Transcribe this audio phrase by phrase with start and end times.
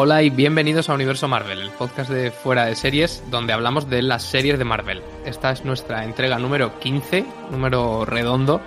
[0.00, 4.00] Hola y bienvenidos a Universo Marvel, el podcast de Fuera de Series, donde hablamos de
[4.00, 5.02] las series de Marvel.
[5.26, 8.60] Esta es nuestra entrega número 15, número redondo,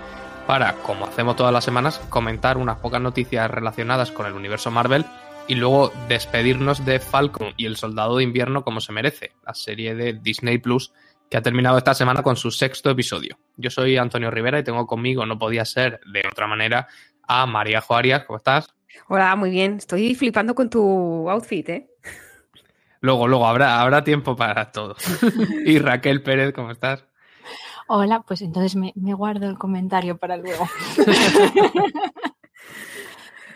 [0.46, 5.06] para, como hacemos todas las semanas, comentar unas pocas noticias relacionadas con el universo Marvel
[5.48, 9.94] y luego despedirnos de Falcon y el Soldado de Invierno como se merece, la serie
[9.94, 10.92] de Disney Plus
[11.30, 13.38] que ha terminado esta semana con su sexto episodio.
[13.56, 16.88] Yo soy Antonio Rivera y tengo conmigo, no podía ser de otra manera,
[17.26, 18.24] a María Joarias.
[18.26, 18.74] ¿Cómo estás?
[19.08, 19.76] Hola, muy bien.
[19.76, 21.88] Estoy flipando con tu outfit, ¿eh?
[23.00, 24.96] Luego, luego, habrá, habrá tiempo para todo.
[25.66, 27.04] y Raquel Pérez, ¿cómo estás?
[27.88, 30.68] Hola, pues entonces me, me guardo el comentario para luego.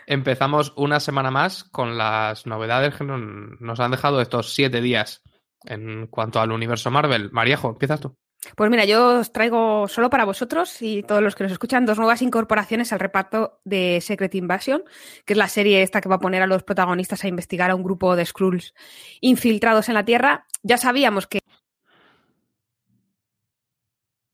[0.07, 5.23] Empezamos una semana más con las novedades que nos han dejado estos siete días
[5.65, 7.31] en cuanto al universo Marvel.
[7.33, 8.17] Maríajo, empiezas tú.
[8.55, 11.99] Pues mira, yo os traigo solo para vosotros y todos los que nos escuchan dos
[11.99, 14.85] nuevas incorporaciones al reparto de Secret Invasion,
[15.25, 17.75] que es la serie esta que va a poner a los protagonistas a investigar a
[17.75, 18.75] un grupo de Skrulls
[19.21, 20.47] infiltrados en la Tierra.
[20.63, 21.41] Ya sabíamos que...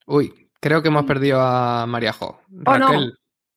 [0.07, 2.41] Uy, creo que hemos perdido a Mariajo.
[2.67, 2.91] Oh, no.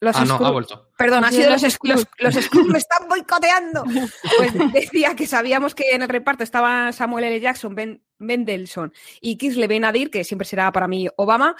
[0.01, 0.89] Los ah, no, ha vuelto.
[0.97, 3.83] Perdón, ha sido los, los, los Skrulls me están boicoteando.
[4.37, 7.39] Pues decía que sabíamos que en el reparto estaban Samuel L.
[7.39, 11.55] Jackson, Ben Mendelssohn y Kisle Benadir, que siempre será para mí Obama.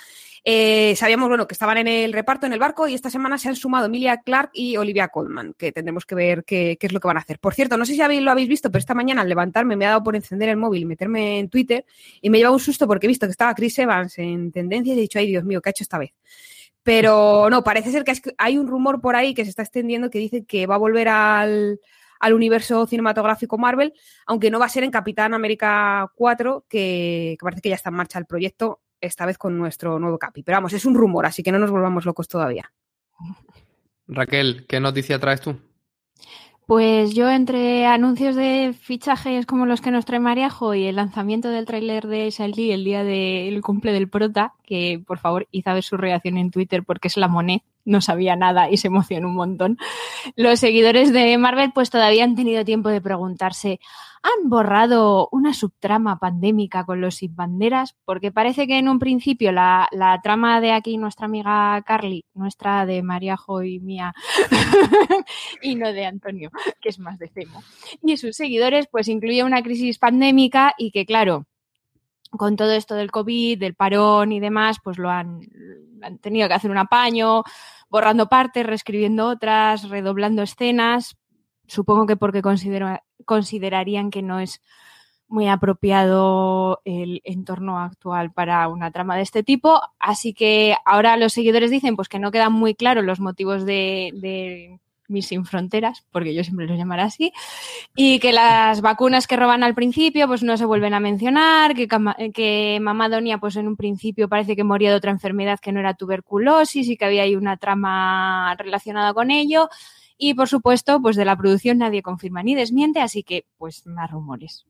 [0.47, 3.49] Eh, sabíamos bueno, que estaban en el reparto, en el barco, y esta semana se
[3.49, 6.99] han sumado Emilia Clark y Olivia Colman, que tendremos que ver qué, qué es lo
[6.99, 7.39] que van a hacer.
[7.39, 9.89] Por cierto, no sé si lo habéis visto, pero esta mañana al levantarme me ha
[9.89, 11.85] dado por encender el móvil y meterme en Twitter
[12.21, 14.97] y me lleva un susto porque he visto que estaba Chris Evans en tendencia y
[14.97, 16.11] he dicho, ay Dios mío, ¿qué ha hecho esta vez?
[16.83, 20.19] Pero no, parece ser que hay un rumor por ahí que se está extendiendo que
[20.19, 21.79] dice que va a volver al,
[22.19, 23.93] al universo cinematográfico Marvel,
[24.25, 27.89] aunque no va a ser en Capitán América 4, que, que, parece que ya está
[27.89, 30.43] en marcha el proyecto, esta vez con nuestro nuevo Capi.
[30.43, 32.71] Pero vamos, es un rumor, así que no nos volvamos locos todavía.
[34.07, 35.57] Raquel, ¿qué noticia traes tú?
[36.67, 41.49] Pues yo entre anuncios de fichajes como los que nos trae Mariajo y el lanzamiento
[41.49, 45.83] del tráiler de Salí el día del cumple del prota, que por favor hizo ver
[45.83, 49.35] su reacción en Twitter porque es la moné, no sabía nada y se emocionó un
[49.35, 49.77] montón.
[50.35, 53.79] Los seguidores de Marvel pues todavía han tenido tiempo de preguntarse,
[54.25, 57.95] ¿han borrado una subtrama pandémica con los sin banderas?
[58.05, 62.85] Porque parece que en un principio la, la trama de aquí nuestra amiga Carly, nuestra
[62.87, 64.15] de Mariajo y mía,
[65.61, 66.49] y no de Antonio,
[66.81, 67.61] que es más de Cemo,
[68.01, 71.45] y sus seguidores pues incluye una crisis pandémica y que claro,
[72.31, 75.41] con todo esto del COVID, del parón y demás, pues lo han,
[76.01, 77.43] han tenido que hacer un apaño,
[77.89, 81.15] borrando partes, reescribiendo otras, redoblando escenas.
[81.67, 82.41] Supongo que porque
[83.25, 84.61] considerarían que no es
[85.27, 89.81] muy apropiado el entorno actual para una trama de este tipo.
[89.99, 94.11] Así que ahora los seguidores dicen pues que no quedan muy claros los motivos de,
[94.15, 97.31] de mis sin fronteras, porque yo siempre los llamaré así,
[97.95, 101.87] y que las vacunas que roban al principio pues no se vuelven a mencionar, que,
[102.33, 105.79] que mamá Donia pues en un principio parece que moría de otra enfermedad que no
[105.79, 109.69] era tuberculosis y que había ahí una trama relacionada con ello,
[110.17, 114.11] y por supuesto pues de la producción nadie confirma ni desmiente, así que pues más
[114.11, 114.65] rumores.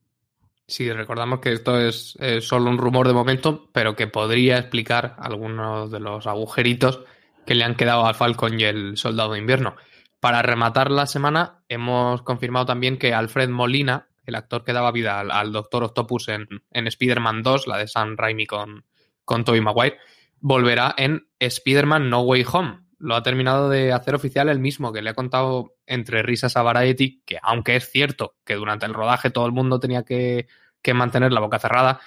[0.68, 5.92] Sí, recordamos que esto es solo un rumor de momento, pero que podría explicar algunos
[5.92, 7.02] de los agujeritos
[7.46, 9.76] que le han quedado al Falcon y el Soldado de Invierno.
[10.20, 15.20] Para rematar la semana, hemos confirmado también que Alfred Molina, el actor que daba vida
[15.20, 18.86] al, al Doctor Octopus en, en Spider-Man 2, la de Sam Raimi con,
[19.24, 20.00] con Tobey Maguire,
[20.40, 22.80] volverá en Spider-Man No Way Home.
[22.98, 26.62] Lo ha terminado de hacer oficial el mismo, que le ha contado entre risas a
[26.62, 30.48] Variety, que aunque es cierto que durante el rodaje todo el mundo tenía que,
[30.82, 32.00] que mantener la boca cerrada,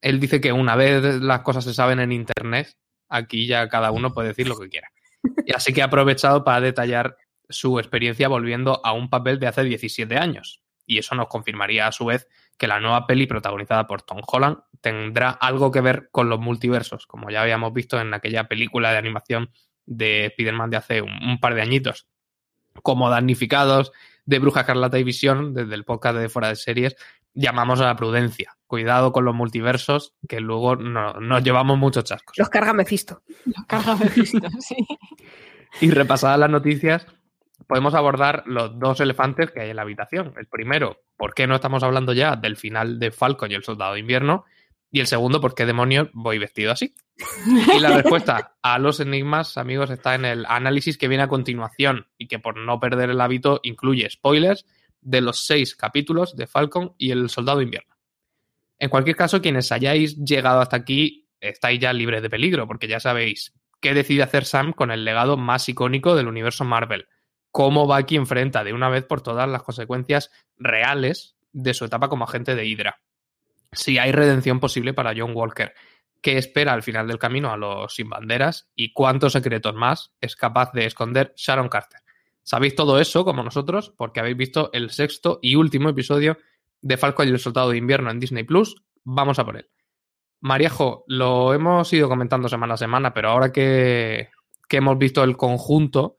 [0.00, 2.76] él dice que una vez las cosas se saben en Internet,
[3.08, 4.88] aquí ya cada uno puede decir lo que quiera.
[5.44, 7.16] Y así que ha aprovechado para detallar
[7.48, 10.62] su experiencia volviendo a un papel de hace 17 años.
[10.86, 12.28] Y eso nos confirmaría a su vez
[12.58, 17.06] que la nueva peli protagonizada por Tom Holland tendrá algo que ver con los multiversos,
[17.06, 19.50] como ya habíamos visto en aquella película de animación
[19.86, 22.06] de Spider-Man de hace un, un, par de añitos.
[22.82, 23.92] Como damnificados
[24.26, 26.96] de Bruja Carlata y Visión, desde el podcast de Fuera de Series,
[27.36, 28.56] llamamos a la prudencia.
[28.66, 32.36] Cuidado con los multiversos, que luego no, nos llevamos muchos chascos.
[32.36, 33.22] Los carga Mephisto.
[33.44, 34.76] Los carga Mephisto, sí.
[35.80, 37.06] y repasadas las noticias,
[37.68, 40.34] podemos abordar los dos elefantes que hay en la habitación.
[40.36, 43.94] El primero, ¿por qué no estamos hablando ya del final de Falcon y el Soldado
[43.94, 44.44] de Invierno?
[44.90, 46.94] Y el segundo, ¿por qué demonios voy vestido así?
[47.46, 52.06] Y la respuesta a los enigmas, amigos, está en el análisis que viene a continuación
[52.18, 54.66] y que por no perder el hábito incluye spoilers
[55.00, 57.96] de los seis capítulos de Falcon y el Soldado Invierno.
[58.78, 63.00] En cualquier caso, quienes hayáis llegado hasta aquí, estáis ya libres de peligro, porque ya
[63.00, 67.08] sabéis qué decide hacer Sam con el legado más icónico del universo Marvel.
[67.50, 72.24] Cómo Bucky enfrenta de una vez por todas las consecuencias reales de su etapa como
[72.24, 73.00] agente de Hydra.
[73.72, 75.72] Si hay redención posible para John Walker,
[76.26, 80.34] qué espera al final del camino a los sin banderas y cuántos secretos más es
[80.34, 82.00] capaz de esconder Sharon Carter.
[82.42, 86.36] Sabéis todo eso, como nosotros, porque habéis visto el sexto y último episodio
[86.82, 88.74] de Falcon y el Soldado de Invierno en Disney Plus.
[89.04, 89.70] Vamos a por él.
[90.40, 94.30] Mariajo, lo hemos ido comentando semana a semana, pero ahora que,
[94.68, 96.18] hemos visto el conjunto,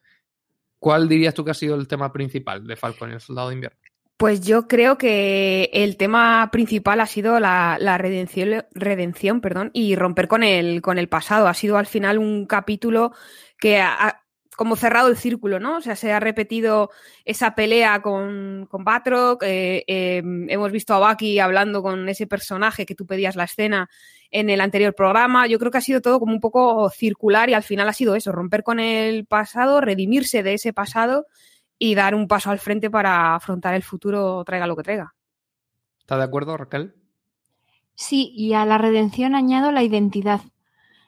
[0.79, 3.55] ¿cuál dirías tú que ha sido el tema principal de Falcon y el Soldado de
[3.55, 3.79] Invierno?
[4.17, 10.41] Pues yo creo que el tema principal ha sido la, redención, perdón, y romper con
[10.43, 11.47] el, con el pasado.
[11.47, 13.13] Ha sido al final un capítulo
[13.59, 14.23] que ha,
[14.55, 15.77] como cerrado el círculo, ¿no?
[15.77, 16.89] O sea, se ha repetido
[17.25, 22.87] esa pelea con, con Batroc, eh, em, hemos visto a Baki hablando con ese personaje
[22.87, 23.87] que tú pedías la escena
[24.31, 25.45] en el anterior programa.
[25.45, 28.15] Yo creo que ha sido todo como un poco circular y al final ha sido
[28.15, 31.27] eso, romper con el pasado, redimirse de ese pasado
[31.79, 35.13] y dar un paso al frente para afrontar el futuro, traiga lo que traiga.
[35.99, 36.95] ¿Está de acuerdo, Raquel?
[37.95, 40.41] Sí, y a la redención añado la identidad.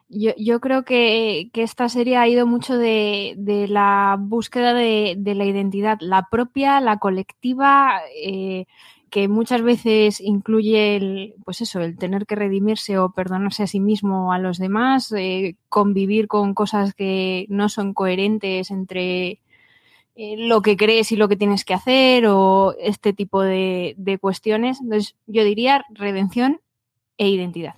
[0.09, 3.35] Yo, yo creo que, esta serie ha ido mucho de,
[3.69, 8.65] la búsqueda de, la identidad, la propia, la colectiva, eh,
[9.09, 13.79] que muchas veces incluye el, pues eso, el tener que redimirse o perdonarse a sí
[13.79, 19.41] mismo o a los demás, eh, convivir con cosas que no son coherentes entre
[20.21, 24.17] eh, lo que crees y lo que tienes que hacer o este tipo de, de
[24.17, 24.81] cuestiones.
[24.81, 26.59] Entonces, yo diría redención
[27.17, 27.75] e identidad.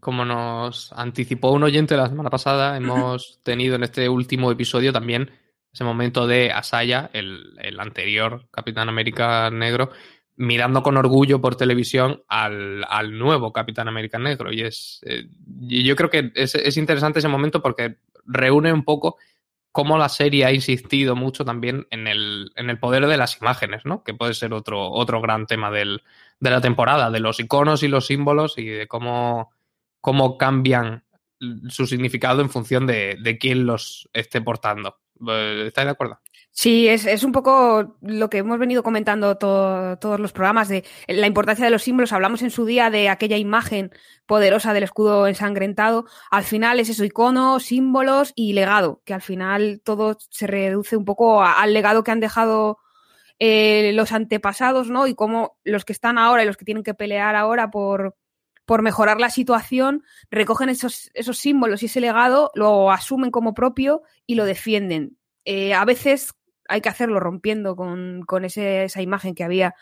[0.00, 5.30] Como nos anticipó un oyente la semana pasada, hemos tenido en este último episodio también
[5.72, 9.90] ese momento de Asaya, el, anterior Capitán América Negro,
[10.34, 14.52] mirando con orgullo por televisión al, nuevo Capitán América Negro.
[14.52, 15.28] Y es eh,
[15.60, 19.18] yo creo que es, interesante ese momento porque reúne un poco
[19.72, 23.84] cómo la serie ha insistido mucho también en el, en el poder de las imágenes,
[23.84, 24.02] ¿no?
[24.02, 26.02] Que puede ser otro, otro gran tema del,
[26.40, 29.50] de la temporada, de los iconos y los símbolos y de cómo
[30.00, 31.04] cómo cambian
[31.68, 34.98] su significado en función de, quién los esté portando.
[35.28, 36.20] Eh, ¿Estáis de acuerdo?
[36.52, 41.64] Sí, es, un poco lo que hemos venido comentando todos los programas de la importancia
[41.64, 42.12] de los símbolos.
[42.12, 43.92] Hablamos en su día de aquella imagen
[44.26, 46.06] poderosa del escudo ensangrentado.
[46.30, 51.04] Al final es eso, icono, símbolos y legado, que al final todo se reduce un
[51.04, 52.78] poco al legado que han dejado
[53.38, 55.06] eh, los antepasados, ¿no?
[55.06, 58.16] Y cómo los que están ahora y los que tienen que pelear ahora por,
[58.66, 64.02] por mejorar la situación, recogen esos, esos símbolos y ese legado, lo asumen como propio
[64.26, 65.16] y lo defienden.
[65.46, 66.34] Eh, a veces
[66.70, 69.74] hay que hacerlo rompiendo con, esa imagen que había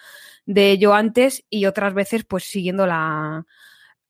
[0.47, 3.47] de ello antes y otras veces pues siguiendo la,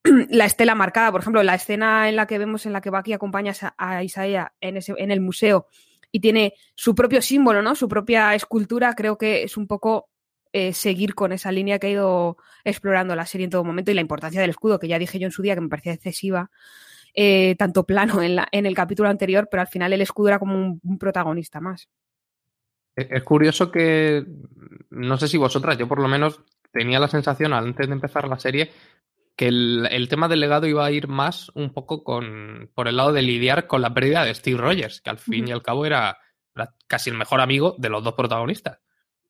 [0.29, 1.11] la estela marcada.
[1.11, 4.53] Por ejemplo, la escena en la que vemos en la que Baki acompaña a Isaiah
[4.61, 5.67] en, ese, en el museo
[6.11, 7.75] y tiene su propio símbolo, ¿no?
[7.75, 10.09] Su propia escultura, creo que es un poco
[10.51, 13.93] eh, seguir con esa línea que ha ido explorando la serie en todo momento y
[13.93, 16.49] la importancia del escudo, que ya dije yo en su día que me parecía excesiva,
[17.13, 20.39] eh, tanto plano en, la, en, el capítulo anterior, pero al final el escudo era
[20.39, 21.87] como un, protagonista más.
[23.09, 24.25] Es curioso que,
[24.89, 26.41] no sé si vosotras, yo por lo menos
[26.71, 28.71] tenía la sensación antes de empezar la serie
[29.39, 33.13] que el, tema del legado iba a ir más un poco con, por el lado
[33.13, 36.17] de lidiar con la pérdida de Steve Rogers, que al fin y al cabo era
[36.87, 38.79] casi el mejor amigo de los dos protagonistas.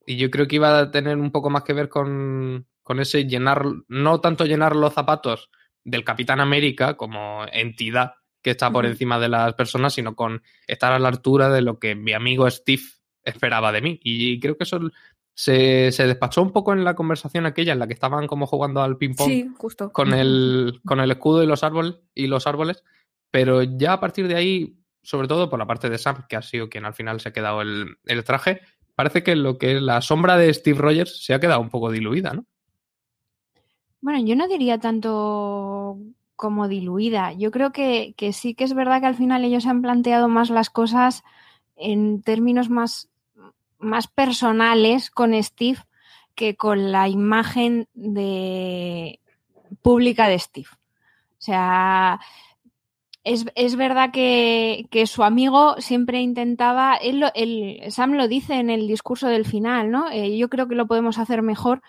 [0.08, 2.66] Y yo creo que iba a tener un poco más que ver con,
[2.98, 5.52] ese llenar, no tanto llenar los zapatos
[5.84, 10.92] del Capitán América como entidad que está por encima de las personas, sino con estar
[10.92, 12.82] a la altura de lo que mi amigo Steve
[13.30, 14.00] esperaba de mí.
[14.04, 14.80] Y creo que eso
[15.34, 18.98] se, despachó un poco en la conversación aquella en la que estaban como jugando al
[18.98, 19.92] ping-pong justo.
[19.92, 22.84] Con, el, con el escudo y los, árboles, y los árboles.
[23.32, 26.42] Pero ya a partir de ahí, sobre todo por la parte de Sam, que ha
[26.42, 28.62] sido quien al final se ha quedado el, el traje,
[28.96, 31.92] parece que lo que es la sombra de Steve Rogers se ha quedado un poco
[31.92, 32.46] diluida, ¿no?
[34.02, 35.98] Bueno, yo no diría tanto
[36.36, 37.34] como diluida.
[37.34, 40.70] Yo creo que, sí que es verdad que al final ellos han planteado más las
[40.70, 41.24] cosas
[41.76, 43.10] en términos más,
[43.80, 45.80] más personales con Steve
[46.36, 49.20] que con la imagen de
[49.82, 50.70] pública de Steve.
[50.72, 52.20] O sea,
[53.24, 57.24] es, verdad que, su amigo siempre intentaba, él,
[57.90, 60.10] Sam lo dice en el discurso del final, ¿no?
[60.10, 61.82] Eh, yo creo que lo podemos hacer mejor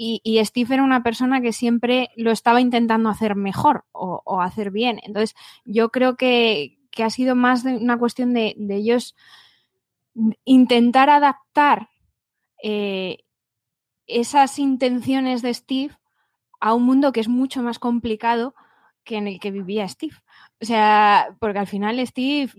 [0.00, 5.00] y, Steve era una persona que siempre lo estaba intentando hacer mejor o, hacer bien.
[5.02, 9.14] Entonces, yo creo que, ha sido más de una cuestión de, ellos
[10.44, 11.88] intentar adaptar
[12.62, 13.18] eh,
[14.06, 15.96] esas intenciones de Steve
[16.60, 18.54] a un mundo que es mucho más complicado
[19.04, 20.16] que en el que vivía Steve.
[20.60, 22.52] O sea, porque al final Steve,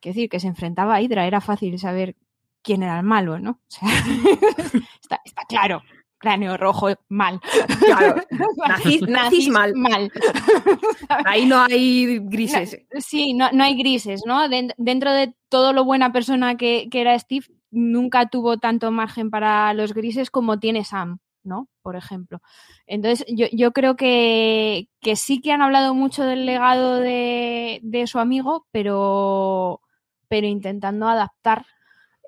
[0.00, 2.16] quiero decir, que se enfrentaba a Hydra, era fácil saber
[2.62, 3.50] quién era el malo, ¿no?
[3.50, 3.88] O sea,
[5.02, 5.82] está, claro.
[6.24, 7.38] Cráneo rojo, mal.
[7.84, 8.22] Claro,
[9.08, 9.74] nacís, mal.
[9.74, 10.10] mal.
[11.26, 12.78] Ahí no hay grises.
[12.98, 14.48] sí, no, no hay grises, ¿no?
[14.48, 19.74] dentro de todo lo buena persona que, que era Steve, nunca tuvo tanto margen para
[19.74, 21.18] los grises como tiene Sam.
[21.42, 21.68] ¿no?
[21.82, 22.40] Por ejemplo.
[22.86, 29.82] Entonces, yo, creo que, sí que han hablado mucho del legado de, su amigo, pero,
[30.28, 31.66] pero intentando adaptar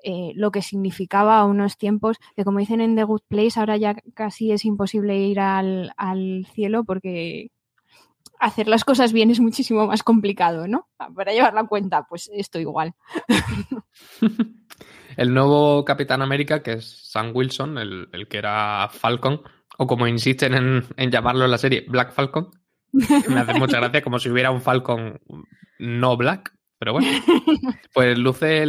[0.03, 3.77] eh, lo que significaba a unos tiempos que, como dicen en The Good Place, ahora
[3.77, 5.91] ya casi es imposible ir al,
[6.53, 7.51] cielo porque
[8.39, 10.87] hacer las cosas bien es muchísimo más complicado, ¿no?
[11.15, 12.93] Para llevar la cuenta, pues esto igual.
[15.17, 19.41] El nuevo Capitán América, que es Sam Wilson, el, que era Falcon,
[19.79, 20.53] o como insisten
[20.95, 22.51] en, llamarlo en la serie, Black Falcon.
[22.91, 25.19] Me hace mucha gracia, como si hubiera un Falcon
[25.79, 27.07] no black, pero bueno.
[27.93, 28.61] Pues luce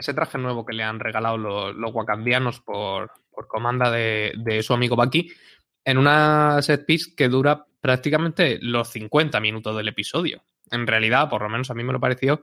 [0.00, 3.10] ese traje nuevo que le han regalado los, los wakandianos por,
[3.48, 5.30] comanda de, de, su amigo Bucky
[5.84, 10.42] en una set piece que dura prácticamente los 50 minutos del episodio.
[10.70, 12.42] En realidad, por lo menos a mí me lo pareció,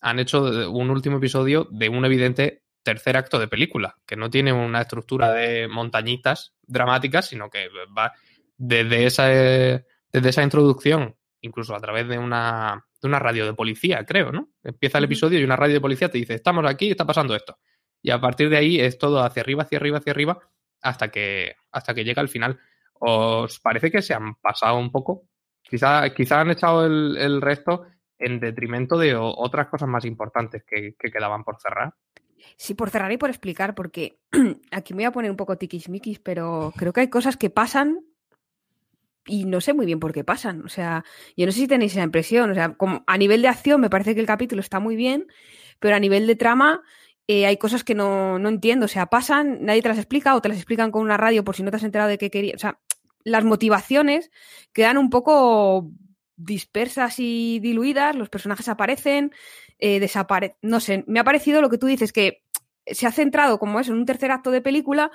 [0.00, 4.52] han hecho un último episodio de un evidente tercer acto de película, que no tiene
[4.52, 8.12] una estructura de montañitas dramáticas, sino que va
[8.56, 14.04] desde esa, desde esa introducción, incluso a través de una, de una radio de policía,
[14.04, 14.48] creo, ¿no?
[14.62, 17.58] Empieza el episodio y una radio de policía te dice, estamos aquí, está pasando esto.
[18.02, 20.38] Y a partir de ahí es todo hacia arriba, hacia arriba, hacia arriba,
[20.82, 22.58] hasta que, hasta que llega el final.
[22.94, 25.28] ¿Os parece que se han pasado un poco?
[25.62, 27.86] Quizá, quizá han echado el, el resto
[28.18, 31.94] en detrimento de otras cosas más importantes que, quedaban por cerrar.
[32.56, 34.18] Sí, por cerrar y por explicar, porque
[34.70, 38.00] aquí me voy a poner un poco tiquismiquis, pero creo que hay cosas que pasan
[39.26, 40.64] y no sé muy bien por qué pasan.
[40.64, 41.04] O sea,
[41.36, 42.50] yo no sé si tenéis esa impresión.
[42.50, 45.26] O sea, como a nivel de acción me parece que el capítulo está muy bien,
[45.80, 46.82] pero a nivel de trama
[47.26, 48.86] eh, hay cosas que no, no, entiendo.
[48.86, 51.56] O sea, pasan, nadie te las explica o te las explican con una radio por
[51.56, 52.54] si no te has enterado de qué quería.
[52.54, 52.80] O sea,
[53.24, 54.30] las motivaciones
[54.72, 55.90] quedan un poco
[56.36, 59.32] dispersas y diluidas, los personajes aparecen,
[59.78, 62.42] eh, desaparecen, no sé, me ha parecido lo que tú dices, que
[62.86, 65.10] se ha centrado como eso en un tercer acto de película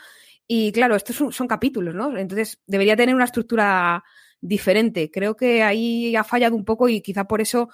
[0.51, 2.17] y claro, estos son, capítulos, ¿no?
[2.17, 4.03] Entonces debería tener una estructura
[4.41, 5.11] diferente.
[5.11, 7.69] Creo que ahí ha fallado un poco y quizá por eso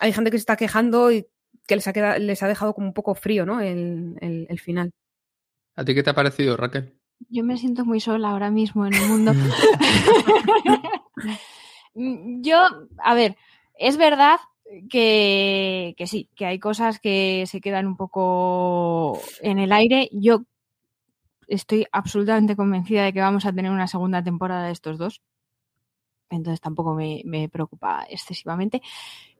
[0.00, 1.26] hay gente que se está quejando y
[1.66, 3.62] que les ha, quedado, les ha dejado como un poco frío, ¿no?
[3.62, 4.92] El, el final.
[5.76, 6.94] ¿A ti qué te ha parecido, Raquel?
[7.30, 9.32] Yo me siento muy sola ahora mismo en el mundo.
[11.92, 12.56] Mm, yo,
[13.02, 13.36] a ver,
[13.76, 14.36] es verdad
[14.88, 20.08] que, sí, que hay cosas que se quedan un poco en el aire.
[20.12, 20.44] Yo
[21.50, 25.20] estoy absolutamente convencida de que vamos a tener una segunda temporada de estos dos.
[26.30, 28.80] Entonces tampoco me, preocupa excesivamente.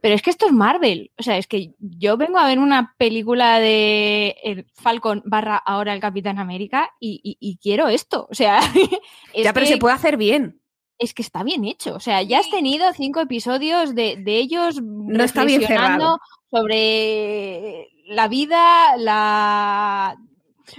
[0.00, 1.12] Pero es que esto es Marvel.
[1.18, 5.94] O sea, es que yo vengo a ver una película de el Falcon barra ahora
[5.94, 8.26] el Capitán América y, quiero esto.
[8.28, 8.60] O sea,
[9.34, 10.60] ya, pero se puede hacer bien
[10.98, 11.94] es que está bien hecho.
[11.94, 15.62] O sea, ya has tenido cinco episodios de, ellos no está bien
[16.50, 20.16] sobre la vida, la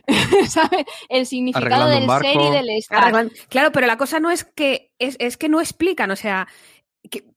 [1.10, 3.30] el significado del ser y del estar.
[3.50, 6.48] Claro, pero la cosa no es que es, es que no explican, o sea,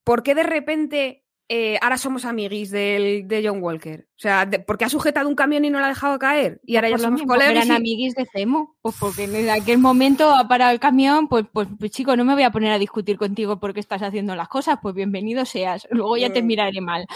[0.05, 4.07] ¿por qué de repente eh, ahora somos amiguis del, de John Walker.
[4.17, 6.61] O sea, porque ha sujetado un camión y no lo ha dejado caer.
[6.65, 7.67] Y ahora ya somos colegas.
[7.67, 8.77] Eran amiguis de Cemo.
[8.81, 12.33] Pues porque en aquel momento ha parado el camión, pues, pues, pues, chico, no me
[12.33, 14.79] voy a poner a discutir contigo porque estás haciendo las cosas.
[14.81, 15.87] Pues bienvenido seas.
[15.91, 16.47] Luego ya te mm.
[16.47, 17.07] miraré mal.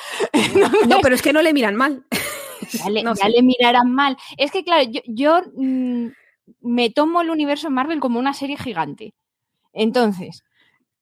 [0.86, 2.04] no, pero es que no le miran mal.
[2.84, 4.16] Ya le, le mirarán mal.
[4.36, 6.08] Es que, claro, yo, yo mm,
[6.60, 9.14] me tomo el universo Marvel como una serie gigante.
[9.72, 10.44] Entonces,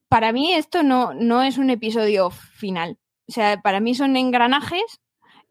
[0.09, 2.97] para mí esto no, no es un episodio final
[3.27, 5.01] o sea, para mí son engranajes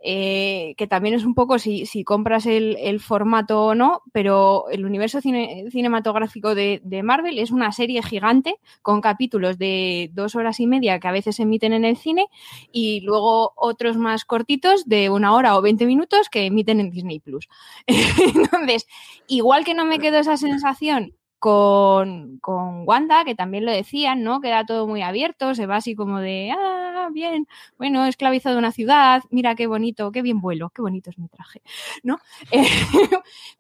[0.03, 5.21] eh, que también es un poco si, compras el, formato o no, pero el universo
[5.21, 11.09] cinematográfico de, Marvel es una serie gigante con capítulos de dos horas y media que
[11.09, 12.27] a veces se emiten en el cine
[12.73, 17.21] y luego otros más cortitos de una hora o veinte minutos que emiten en Disney
[17.21, 17.49] Plus.
[17.87, 18.87] Entonces,
[19.27, 24.41] igual que no me quedó esa sensación con, con Wanda, que también lo decían, ¿no?
[24.41, 27.47] Queda todo muy abierto, se va así como de, ah, bien,
[27.79, 31.63] bueno, esclavizado una ciudad, mira qué bonito, qué bien vuelo, qué bonito es mi traje,
[32.03, 32.19] ¿no?
[32.53, 32.65] Eh,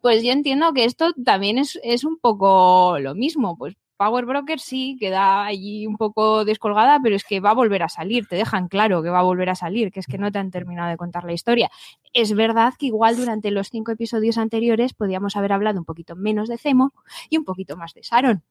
[0.00, 4.60] pues yo entiendo que esto también es, es un poco lo mismo, pues Power Broker
[4.60, 8.36] sí queda allí un poco descolgada, pero es que va a volver a salir, te
[8.36, 10.90] dejan claro que va a volver a salir, que es que no te han terminado
[10.90, 11.70] de contar la historia.
[12.12, 16.48] Es verdad que igual durante los cinco episodios anteriores podíamos haber hablado un poquito menos
[16.48, 16.92] de Zemo
[17.30, 18.42] y un poquito más de Sharon.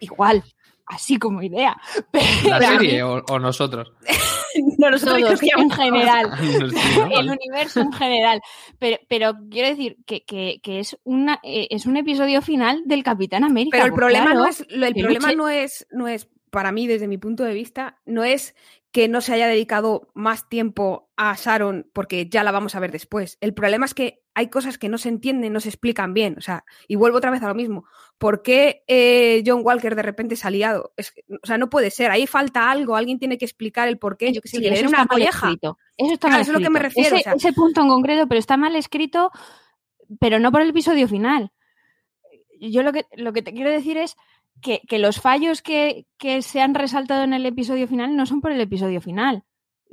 [0.00, 0.42] Igual,
[0.90, 1.76] así como idea.
[2.44, 3.92] ¿La serie o, nosotros?
[4.78, 6.30] no, nosotros en general.
[7.12, 8.42] el universo en general.
[8.78, 13.02] Pero, pero quiero decir que, que, que, es, una, eh, es un episodio final del
[13.02, 13.78] Capitán América.
[13.78, 17.08] Pero el pues problema, no, es, el problema no, es, no es, para mí, desde
[17.08, 18.54] mi punto de vista, no es
[18.90, 22.90] que no se haya dedicado más tiempo a Sharon porque ya la vamos a ver
[22.90, 23.38] después.
[23.40, 26.34] El problema es que hay cosas que no se entienden, no se explican bien.
[26.38, 27.84] O sea, y vuelvo otra vez a lo mismo.
[28.16, 30.92] ¿Por qué eh, John Walker de repente se ha liado?
[30.96, 32.10] Es o sea, no puede ser.
[32.10, 32.96] Ahí falta algo.
[32.96, 34.32] Alguien tiene que explicar el por qué.
[34.32, 35.52] Yo que sé, sí, una colleja.
[35.96, 37.16] Eso está mal Eso es lo que me refiero.
[37.16, 39.30] Ese, ese punto en concreto, pero está mal escrito,
[40.18, 41.52] pero no por el episodio final.
[42.58, 44.16] Yo lo que, lo que te quiero decir es
[44.62, 48.40] que, que los fallos que, que, se han resaltado en el episodio final no son
[48.40, 49.44] por el episodio final.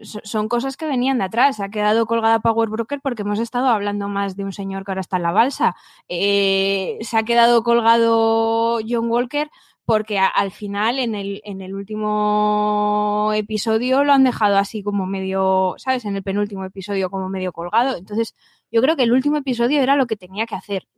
[0.02, 1.58] Son cosas que venían de atrás.
[1.58, 4.92] Se ha quedado colgada Power Broker porque hemos estado hablando más de un señor que
[4.92, 5.76] ahora está en la balsa.
[6.08, 9.50] Eh, se ha quedado colgado John Walker
[9.88, 15.76] porque al final, en el, en el último episodio, lo han dejado así como medio,
[15.78, 16.04] ¿sabes?
[16.04, 17.96] En el penúltimo episodio como medio colgado.
[17.96, 18.36] Entonces,
[18.70, 20.90] yo creo que el último episodio era lo que tenía que hacer.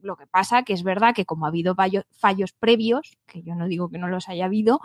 [0.00, 3.54] Lo que pasa que es verdad que como ha habido fallos, fallos previos, que yo
[3.54, 4.80] no digo que no los haya habido,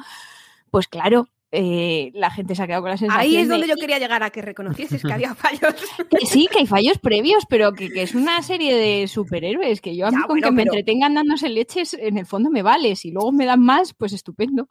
[0.69, 3.21] pues claro, eh, la gente se ha quedado con la sensación.
[3.21, 5.75] Ahí es donde yo quería llegar a que reconocieses que había fallos.
[6.09, 9.95] Que sí, que hay fallos previos, pero que, que, es una serie de superhéroes, que
[9.95, 12.95] yo a mí con que me entretengan dándose leches, en el fondo me vale.
[12.95, 14.69] Si luego me dan más, pues estupendo.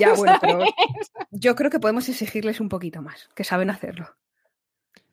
[0.00, 0.58] Ya, bueno, pero
[1.30, 4.08] yo creo que podemos exigirles un poquito más, que saben hacerlo.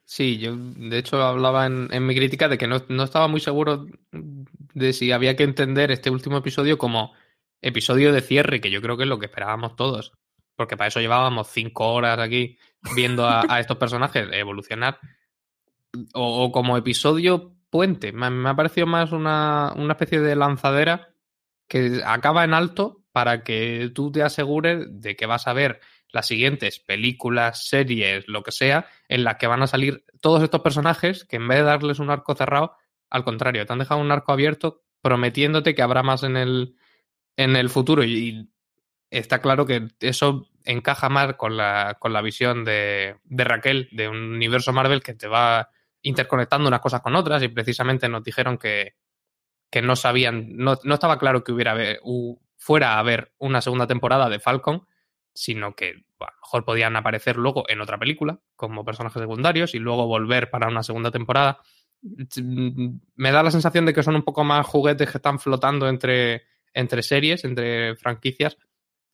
[0.05, 3.39] Sí, yo de hecho hablaba en, en mi crítica de que no, no, estaba muy
[3.39, 7.13] seguro de si había que entender este último episodio como
[7.61, 10.13] episodio de cierre, que yo creo que es lo que esperábamos todos,
[10.59, 12.57] porque para eso llevábamos cinco horas aquí
[12.93, 14.99] viendo a, estos personajes evolucionar,
[16.13, 18.11] o, como episodio puente.
[18.11, 21.13] Me, me ha parecido más una, una especie de lanzadera
[21.69, 25.79] que acaba en alto para que tú te asegures de que vas a ver
[26.11, 30.59] las siguientes películas, series, lo que sea, en las que van a salir todos estos
[30.59, 32.75] personajes que en vez de darles un arco cerrado,
[33.09, 36.75] al contrario, te han dejado un arco abierto prometiéndote que habrá más en el,
[37.37, 38.03] en el futuro.
[38.03, 38.49] Y,
[39.11, 44.07] está claro que eso encaja más con la, con la visión de, de Raquel de
[44.07, 45.69] un universo Marvel que te va
[46.01, 48.95] interconectando unas cosas con otras y precisamente nos dijeron que,
[49.69, 51.75] que no sabían, no, no estaba claro que hubiera
[52.57, 54.87] fuera a haber una segunda temporada de Falcon
[55.39, 59.79] sino que a lo mejor podían aparecer luego en otra película como personajes secundarios y
[59.79, 61.61] luego volver para una segunda temporada.
[63.15, 66.43] Me da la sensación de que son un poco más juguetes que están flotando entre,
[66.73, 68.57] entre series, entre franquicias,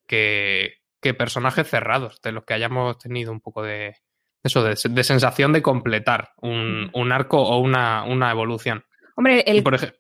[0.07, 3.95] que, que personajes cerrados, de los que hayamos tenido un poco de
[4.43, 8.83] eso, de, de sensación de completar un, un, arco o una, una evolución.
[9.15, 9.63] Hombre, el...
[9.63, 9.99] Por ejemplo,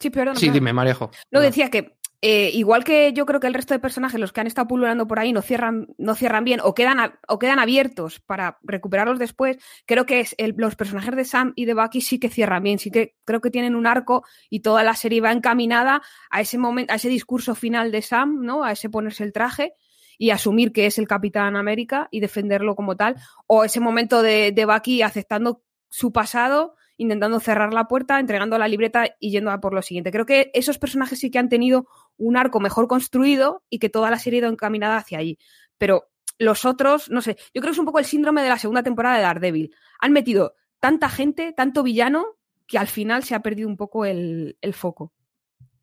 [0.00, 1.10] Sí, perdón, sí, dime, Marejo.
[1.30, 4.40] No, decía que eh, igual que yo creo que el resto de personajes, los que
[4.40, 7.58] han estado pululando por ahí, no cierran, no cierran bien o quedan, a, o quedan
[7.58, 12.00] abiertos para recuperarlos después, creo que es el, los personajes de Sam y de Bucky
[12.00, 15.20] sí que cierran bien, sí que creo que tienen un arco y toda la serie
[15.20, 18.64] va encaminada a ese momento, a ese discurso final de Sam, ¿no?
[18.64, 19.74] A ese ponerse el traje
[20.18, 24.52] y asumir que es el Capitán América y defenderlo como tal, o ese momento de,
[24.52, 29.60] de Bucky aceptando su pasado intentando cerrar la puerta, entregando la libreta y yendo a
[29.60, 30.12] por lo siguiente.
[30.12, 34.10] Creo que esos personajes sí que han tenido un arco mejor construido y que toda
[34.10, 35.38] la serie ha ido encaminada hacia allí.
[35.78, 38.58] Pero los otros, no sé, yo creo que es un poco el síndrome de la
[38.58, 39.74] segunda temporada de Daredevil.
[40.00, 42.24] Han metido tanta gente, tanto villano,
[42.66, 45.12] que al final se ha perdido un poco el, el foco.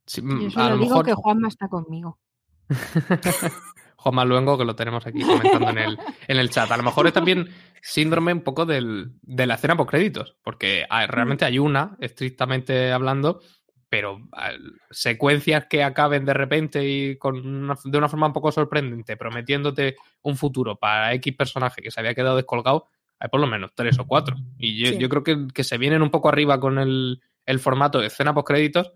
[0.05, 1.05] Sí, yo solo a lo digo mejor...
[1.05, 2.19] que Juanma está conmigo.
[4.01, 6.71] Juanma Luengo, que lo tenemos aquí comentando en el, en el chat.
[6.71, 7.49] A lo mejor es también
[7.81, 12.91] síndrome un poco del, de la escena post créditos, porque hay, realmente hay una, estrictamente
[12.91, 13.41] hablando,
[13.89, 14.19] pero
[14.89, 19.97] secuencias que acaben de repente y con una, de una forma un poco sorprendente, prometiéndote
[20.23, 22.87] un futuro para X personaje que se había quedado descolgado,
[23.19, 24.35] hay por lo menos tres o cuatro.
[24.57, 24.97] Y yo, sí.
[24.97, 28.33] yo creo que, que, se vienen un poco arriba con el, el formato de escena
[28.33, 28.93] post créditos.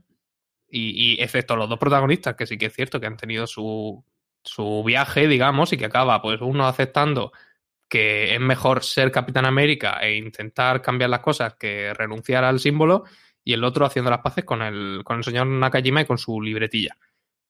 [0.67, 4.03] Y, y, excepto los dos protagonistas, que sí que es cierto que han tenido su,
[4.45, 7.31] su viaje, digamos, y que acaba, pues, uno aceptando
[7.89, 13.03] que es mejor ser Capitán América e intentar cambiar las cosas que renunciar al símbolo,
[13.43, 16.41] y el otro haciendo las paces con el, con el señor Nakajima y con su
[16.41, 16.97] libretilla.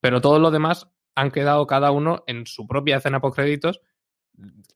[0.02, 3.80] Pero todos los demás han quedado cada uno en su propia escena post créditos,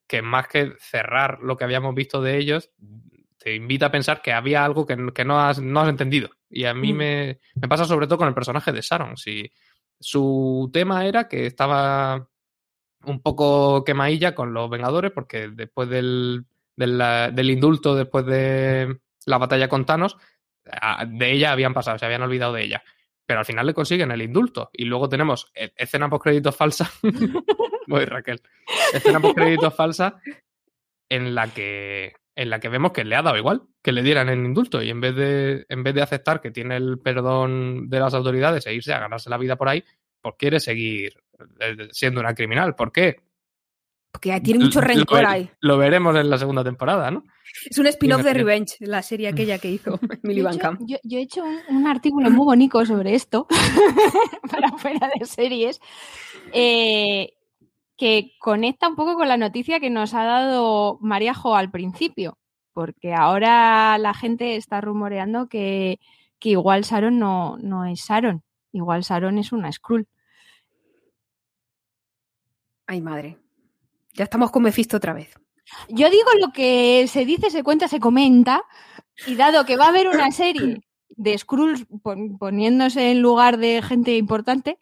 [0.07, 2.71] que más que cerrar lo que habíamos visto de ellos,
[3.37, 6.29] te invita a pensar que había algo que, que no, has, no has entendido.
[6.49, 6.97] Y a mí Mm.
[6.97, 9.17] me, me pasa sobre todo con el personaje de Sharon.
[9.17, 9.51] Si
[9.99, 12.29] su tema era que estaba
[13.05, 19.67] un poco quemadilla con los Vengadores, porque después del, del, indulto, después de la batalla
[19.69, 20.17] con Thanos,
[20.65, 22.83] a- de ella habían pasado, se habían olvidado de ella.
[23.25, 24.69] Pero al final le consiguen el indulto.
[24.73, 26.89] Y luego tenemos e- escena post créditos falsa.
[27.87, 28.41] Voy, Raquel.
[28.93, 30.19] Escena post créditos falsa
[31.09, 34.29] en la que en la que vemos que le ha dado igual que le dieran
[34.29, 37.99] el indulto y en vez de en vez de aceptar que tiene el perdón de
[37.99, 39.83] las autoridades e irse a ganarse la vida por ahí,
[40.21, 41.13] pues quiere seguir
[41.59, 42.75] eh, siendo una criminal.
[42.75, 43.17] ¿Por qué?
[44.11, 45.49] Porque tiene mucho rencor lo, ahí.
[45.59, 47.23] Lo veremos en la segunda temporada, ¿no?
[47.69, 50.81] Es un spin-off de Revenge, la serie aquella que hizo he Van hecho- Camp.
[50.87, 53.47] Yo, yo he hecho un, un artículo muy bonito sobre esto,
[54.51, 55.79] para fuera de series,
[56.53, 57.33] eh,
[57.99, 62.37] que conecta un poco con la noticia que nos ha dado Mariajo al principio,
[62.73, 65.99] porque ahora la gente está rumoreando que,
[66.39, 70.07] que igual Sharon no, no es Sharon, igual Sharon es una Skrull.
[72.87, 73.37] Ay, madre.
[74.13, 75.37] Ya estamos con Mephisto otra vez.
[75.89, 78.63] Yo digo lo que se dice, se cuenta, se comenta,
[79.27, 83.81] y dado que va a haber una serie de Skrulls pon- poniéndose en lugar de
[83.81, 84.79] gente importante,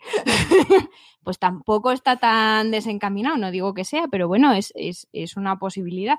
[1.27, 5.59] pues tampoco está tan desencaminado, no digo que sea, pero bueno, es, es, es una
[5.59, 6.15] posibilidad.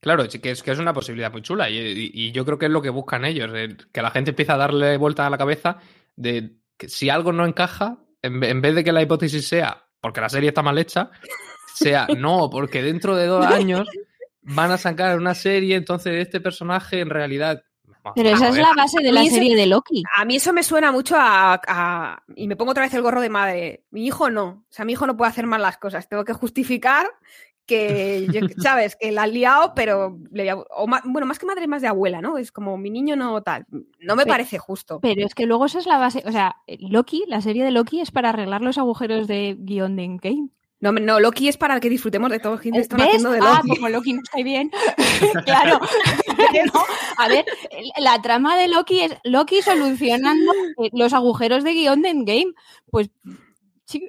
[0.00, 2.58] Claro, sí que es que es una posibilidad muy chula y, y- y yo creo
[2.58, 5.28] que es lo que buscan ellos, eh, que la gente empieza a darle vuelta a
[5.28, 5.76] la cabeza
[6.16, 10.22] de que si algo no encaja, en, en vez de que la hipótesis sea porque
[10.22, 11.10] la serie está mal hecha,
[11.74, 13.86] sea no, porque dentro de dos años
[14.40, 17.64] van a sacar una serie, entonces este personaje en realidad...
[18.14, 20.02] Pero esa es la base de la serie de Loki.
[20.16, 23.20] A mí eso me suena mucho a, a- Y me pongo otra vez el gorro
[23.20, 23.84] de madre.
[23.90, 24.46] Mi hijo no.
[24.46, 26.08] O sea, mi hijo no puede hacer mal las cosas.
[26.08, 27.06] Tengo que justificar
[27.66, 28.96] que, yo- ¿sabes?
[28.96, 30.18] Que la ha liado, pero...
[30.30, 32.38] le o ma- bueno, más que madre, más de abuela, ¿no?
[32.38, 33.66] Es como mi niño no tal.
[34.00, 35.00] No me parece justo.
[35.00, 38.00] Pero es que luego esa es la base, o sea, Loki, la serie de Loki
[38.00, 40.48] es para arreglar los agujeros de guion de Endgame.
[40.80, 43.56] No, no, Loki es para que disfrutemos de todo lo que están haciendo de Ah,
[43.64, 43.68] Loki.
[43.76, 44.70] como Loki nos cae bien.
[45.44, 45.80] claro.
[46.72, 46.82] No,
[47.18, 47.44] a ver,
[47.98, 52.52] la trama de Loki es Loki solucionando eh, los agujeros de guion de Endgame.
[52.90, 53.10] Pues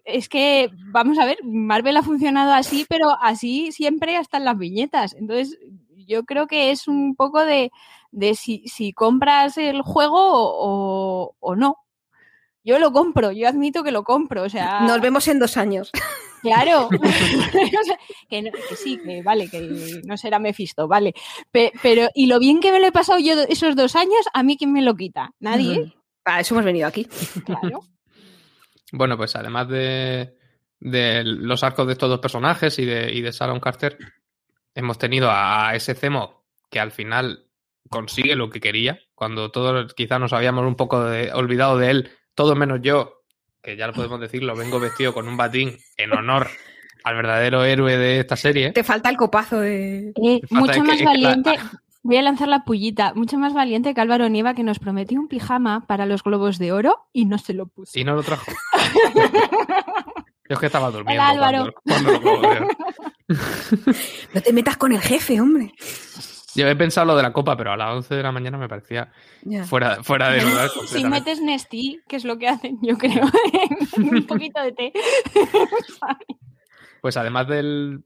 [0.05, 4.58] es que, vamos a ver, Marvel ha funcionado así, pero así siempre hasta en las
[4.58, 5.15] viñetas.
[5.15, 5.58] Entonces,
[5.95, 7.71] yo creo que es un poco de,
[8.12, 11.77] de si, si compras el juego o, o no.
[12.63, 14.43] Yo lo compro, yo admito que lo compro.
[14.43, 15.91] O sea, Nos vemos en dos años.
[16.41, 16.89] Claro,
[18.29, 21.13] que, no- que sí, que vale, que no será Mephisto, vale.
[21.51, 24.43] Pe- pero, y lo bien que me lo he pasado yo esos dos años, ¿a
[24.43, 25.31] mí quién me lo quita?
[25.39, 25.93] Nadie,
[26.23, 27.05] Para eso hemos venido aquí.
[27.45, 27.81] claro.
[28.91, 30.35] Bueno, pues además de,
[30.79, 33.99] de los arcos de estos dos personajes y de, y de Sharon Carter,
[34.73, 37.45] hemos tenido a ese Zemo que al final
[37.87, 42.11] consigue lo que quería, cuando todos quizás nos habíamos un poco de- olvidado de él,
[42.39, 43.21] todo menos yo,
[43.62, 46.47] que ya lo podemos decirlo, vengo vestido con un batín en honor
[47.04, 48.71] al verdadero héroe de esta serie.
[48.71, 50.13] Te falta el copazo de...
[50.15, 51.60] Eh, mucho que- más es que la- valiente,
[52.02, 55.28] voy a lanzar la pullita, mucho más valiente que Álvaro Nieva que nos prometió un
[55.28, 57.99] pijama para los globos de oro y no se lo puso.
[57.99, 58.49] Y no lo trajo.
[60.49, 61.73] Yo es que estaba durmiendo Hola, Álvaro.
[61.84, 62.67] cuando, cuando lo veo.
[64.34, 65.73] No te metas con el jefe, hombre.
[66.59, 68.67] Yo he pensado lo de la copa, pero a las 11 de la mañana me
[68.69, 69.11] parecía
[69.65, 73.23] fuera, fuera de lugar Si metes Nestí, que es lo que hacen, yo creo,
[73.97, 74.93] un poquito de té.
[77.01, 78.03] Pues además del,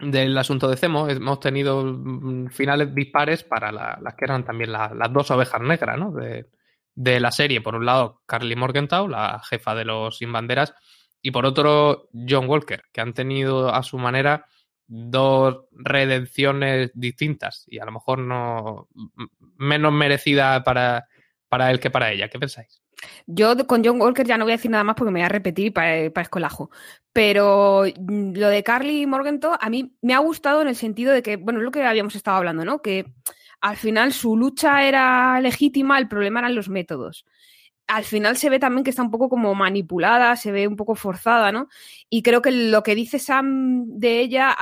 [0.00, 4.72] del asunto de Cemo, hemos tenido mm, finales dispares para la- las que eran también
[4.72, 6.10] la- las dos ovejas negras ¿no?
[6.10, 6.46] de,
[6.94, 7.60] de la serie.
[7.60, 10.74] Por un lado, Carly Morgenthau, la jefa de los sin banderas,
[11.22, 14.46] y por otro, John Walker, que han tenido a su manera
[14.86, 18.88] dos redenciones distintas y a lo mejor no
[19.56, 21.08] menos merecida para,
[21.48, 22.28] para él que para ella.
[22.28, 22.82] ¿Qué pensáis?
[23.26, 25.28] Yo con John Walker ya no voy a decir nada más porque me voy a
[25.28, 26.70] repetir y pa- parezco el ajo.
[27.12, 31.22] Pero mm, lo de Carly Morgenthau a mí me ha gustado en el sentido de
[31.22, 32.80] que, bueno, es lo que habíamos estado hablando, ¿no?
[32.82, 33.06] Que
[33.60, 37.26] al final su lucha era legítima, el problema eran los métodos.
[37.86, 40.94] Al final se ve también que está un poco como manipulada, se ve un poco
[40.94, 41.68] forzada, ¿no?
[42.10, 44.56] Y creo que lo que dice Sam de ella,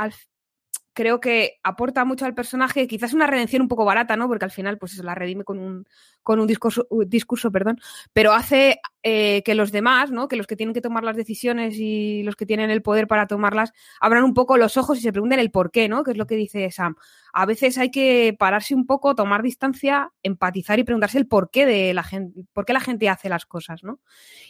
[0.94, 4.28] creo que aporta mucho al personaje, quizás una redención un poco barata, ¿no?
[4.28, 5.86] Porque al final, pues eso, la redime con un,
[6.22, 7.80] con un discurso, discurso, perdón,
[8.12, 10.28] pero hace eh, que los demás, ¿no?
[10.28, 13.26] Que los que tienen que tomar las decisiones y los que tienen el poder para
[13.26, 16.04] tomarlas, abran un poco los ojos y se pregunten el por qué, ¿no?
[16.04, 16.96] Que es lo que dice Sam.
[17.34, 21.66] A veces hay que pararse un poco, tomar distancia, empatizar y preguntarse el por qué
[21.66, 24.00] de la gente, por qué la gente hace las cosas, ¿no?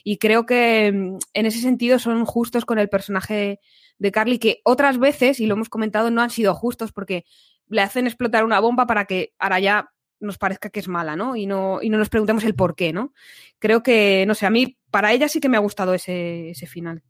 [0.05, 3.59] Y creo que mm, en ese sentido son justos con el personaje
[3.99, 7.25] de Carly, que otras veces, y lo hemos comentado, no han sido justos porque
[7.67, 11.37] le hacen explotar una bomba para que ahora ya nos parezca que es mala, ¿no?
[11.37, 13.13] Y no, y no nos preguntemos el por qué, ¿no?
[13.59, 16.67] Creo que, no sé, a mí, para ella sí que me ha gustado ese, ese
[16.67, 17.03] final.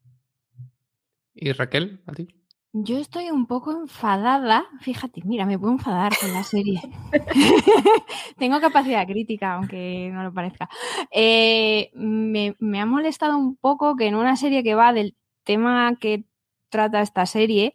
[1.35, 2.29] ¿Y Raquel, a ti?
[2.77, 6.81] Yo estoy un poco enfadada, fíjate, mira, me puedo enfadar con la serie.
[8.37, 10.69] Tengo capacidad crítica, aunque no lo parezca.
[11.13, 15.15] Eh, me, me, ha molestado un poco que en una serie que va del
[15.45, 16.25] tema que
[16.69, 17.75] trata esta serie,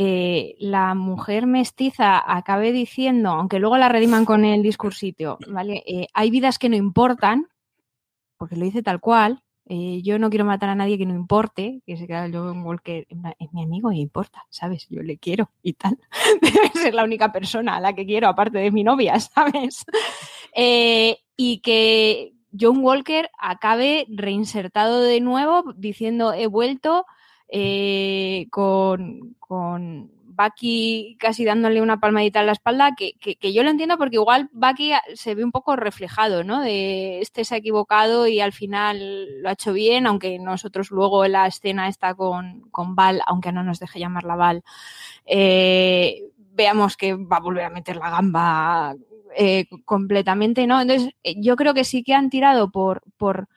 [0.00, 5.82] eh, la mujer mestiza acabe diciendo, aunque luego la rediman con el discursito, ¿vale?
[5.88, 7.48] Eh, hay vidas que no importan,
[8.36, 9.42] porque lo dice tal cual.
[9.66, 13.08] Eh, yo no quiero matar a nadie que no importe, que se queda John Walker,
[13.40, 14.86] es mi amigo y importa, ¿sabes?
[14.88, 15.98] Yo le quiero y tal.
[16.42, 19.84] Debe ser la única persona a la que quiero, aparte de mi novia, ¿sabes?
[21.36, 27.04] y que John Walker acabe reinsertado de nuevo diciendo he vuelto
[27.48, 33.70] eh, con, con Bucky casi dándole una palmadita en la espalda, que, que, yo lo
[33.70, 36.60] entiendo porque igual Bucky se ve un poco reflejado, ¿no?
[36.60, 41.26] De este se ha equivocado y al final lo ha hecho bien, aunque nosotros luego
[41.26, 44.62] la escena está con, con Val, aunque no nos deje llamarla Val,
[45.26, 48.94] eh, veamos que va a volver a meter la gamba
[49.36, 50.80] eh, completamente, ¿no?
[50.80, 53.48] Entonces, yo creo que sí que han tirado por, por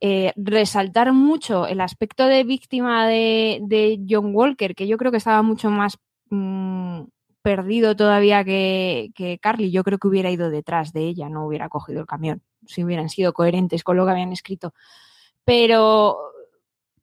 [0.00, 5.42] eh, resaltar mucho el aspecto de víctima de, John Walker, que yo creo que estaba
[5.42, 5.98] mucho más
[6.30, 7.04] mm,
[7.42, 9.70] perdido todavía que, que, Carly.
[9.70, 13.08] Yo creo que hubiera ido detrás de ella, no hubiera cogido el camión, si hubieran
[13.08, 14.74] sido coherentes con lo que habían escrito.
[15.44, 16.18] Pero,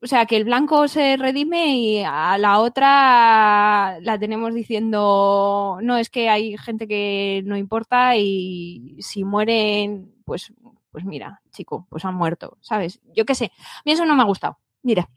[0.02, 5.98] o sea, que el blanco se redime y a la otra la tenemos diciendo, no,
[5.98, 10.54] es que hay gente que no importa y si mueren, pues
[10.94, 13.02] pues mira, chico, pues han muerto, ¿sabes?
[13.16, 14.60] Yo qué sé, a mí eso no me ha gustado.
[14.84, 15.10] Mira.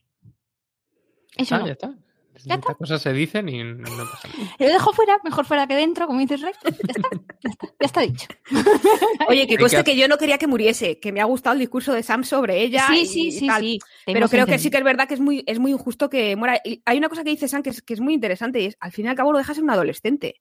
[1.37, 1.95] Eso ah, ya está.
[2.35, 4.57] Estas cosas se dicen y no pasa nada.
[4.59, 6.59] Lo dejo fuera, mejor fuera que dentro, como dices Rex.
[6.65, 7.09] Ya está,
[7.43, 8.29] ya está, ya está dicho.
[9.29, 11.93] Oye, que conste que yo no quería que muriese, que me ha gustado el discurso
[11.93, 12.87] de Sam sobre ella.
[12.89, 13.79] Sí, sí, sí, sí.
[14.07, 16.59] Pero creo que sí que es verdad que es muy, es muy injusto que muera.
[16.87, 18.93] hay una cosa que dice Sam que es, que es muy interesante y es, al
[18.93, 20.41] fin y al cabo lo dejas en un adolescente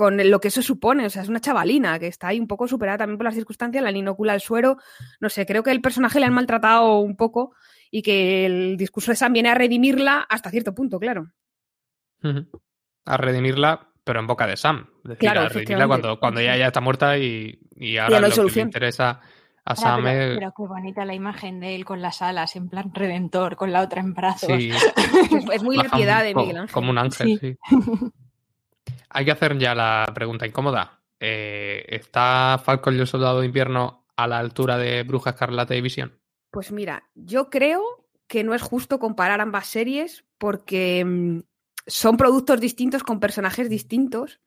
[0.00, 1.04] con lo que eso supone.
[1.04, 3.84] O sea, es una chavalina que está ahí un poco superada también por las circunstancias,
[3.84, 4.78] la inocula el suero.
[5.20, 7.54] No sé, creo que el personaje le han maltratado un poco
[7.90, 11.30] y que el discurso de Sam viene a redimirla hasta cierto punto, claro.
[13.04, 14.88] A redimirla, pero en boca de Sam.
[15.18, 17.58] claro, a redimirla cuando, cuando ella ya está muerta y,
[17.98, 19.20] ahora lo que le interesa
[19.66, 22.90] a Sam pero, pero, qué bonita la imagen de él con las alas, en plan
[22.94, 24.48] redentor, con la otra en brazos.
[24.56, 24.70] Sí.
[25.52, 26.72] es, muy la piedad de Miguel Ángel.
[26.72, 27.58] Como un ángel, sí.
[29.10, 31.00] Hay que hacer ya la pregunta incómoda.
[31.18, 35.82] Eh, ¿Está Falcon y el Soldado de Invierno a la altura de Bruja Escarlata y?
[36.50, 41.40] Pues mira, yo creo que no es justo comparar ambas series porque mm,
[41.86, 44.40] son productos distintos con personajes distintos.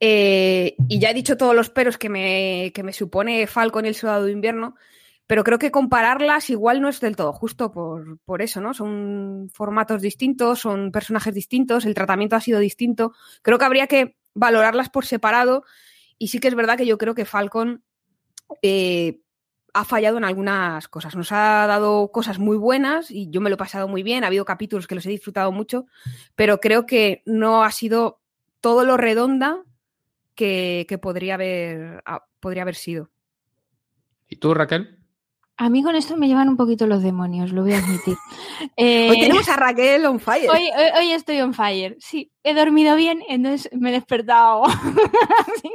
[0.00, 3.88] Eh, y ya he dicho todos los peros que me, que me supone Falcon y
[3.88, 4.76] el Soldado de Invierno,
[5.32, 8.74] pero creo que compararlas igual no es del todo justo por, por, eso, ¿no?
[8.74, 13.14] Son formatos distintos, son personajes distintos, el tratamiento ha sido distinto.
[13.40, 15.64] Creo que habría que valorarlas por separado
[16.18, 17.82] y sí que es verdad que yo creo que Falcon
[18.60, 19.22] eh,
[19.72, 21.16] ha fallado en algunas cosas.
[21.16, 24.26] Nos ha dado cosas muy buenas y yo me lo he pasado muy bien, ha
[24.26, 25.86] habido capítulos que los he disfrutado mucho,
[26.36, 28.20] pero creo que no ha sido
[28.60, 29.62] todo lo redonda
[30.34, 33.08] que, que podría, haber, ah, podría haber sido.
[34.28, 35.01] ¿Y tú, Raquel?
[35.56, 38.16] A mí con esto me llevan un poquito los demonios, lo voy a admitir.
[38.78, 40.48] hoy tenemos a Raquel on fire.
[40.50, 41.96] Hoy, estoy on fire.
[42.00, 45.70] Sí, he dormido bien, entonces me he despertado así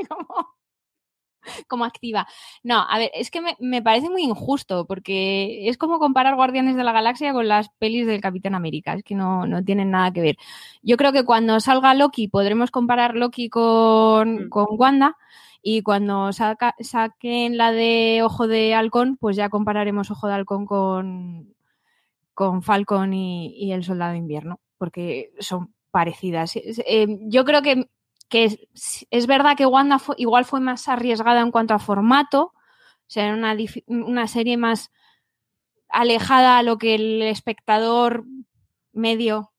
[1.67, 2.27] como, activa.
[2.63, 6.83] No, a ver, es que me, parece muy injusto porque es como comparar Guardianes de
[6.83, 8.93] la Galaxia con las pelis del Capitán América.
[8.93, 10.37] Es que no, no tienen nada que ver.
[10.81, 14.49] Yo creo que cuando salga Loki podremos comparar Loki con, mm.
[14.49, 15.15] con Wanda
[15.69, 21.53] y cuando saquen la de Ojo de Halcón, pues ya compararemos Ojo de Halcón con,
[22.33, 26.55] con Falcon y, El Soldado de Invierno, porque son parecidas.
[26.55, 27.89] Eh, yo creo que,
[28.29, 28.45] que
[29.11, 33.35] es, verdad que Wanda igual fue más arriesgada en cuanto a formato, o sea, era
[33.35, 33.53] una,
[33.87, 34.89] una serie más
[35.89, 38.23] alejada a lo que el espectador
[38.93, 39.51] medio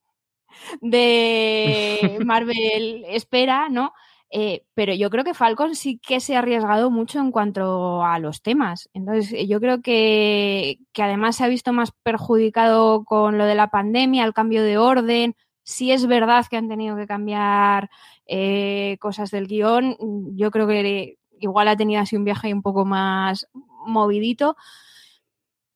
[0.81, 3.93] de Marvel espera, ¿no?
[4.31, 8.19] Eh, pero yo creo que Falcon sí que se ha arriesgado mucho en cuanto a
[8.19, 8.89] los temas.
[8.93, 13.69] Entonces, yo creo que, que además se ha visto más perjudicado con lo de la
[13.69, 15.35] pandemia, el cambio de orden.
[15.63, 17.89] Si es verdad que han tenido que cambiar
[18.31, 19.97] eh, cosas del guion.
[20.35, 23.47] Yo creo que igual ha tenido así un viaje un poco más
[23.85, 24.55] movidito.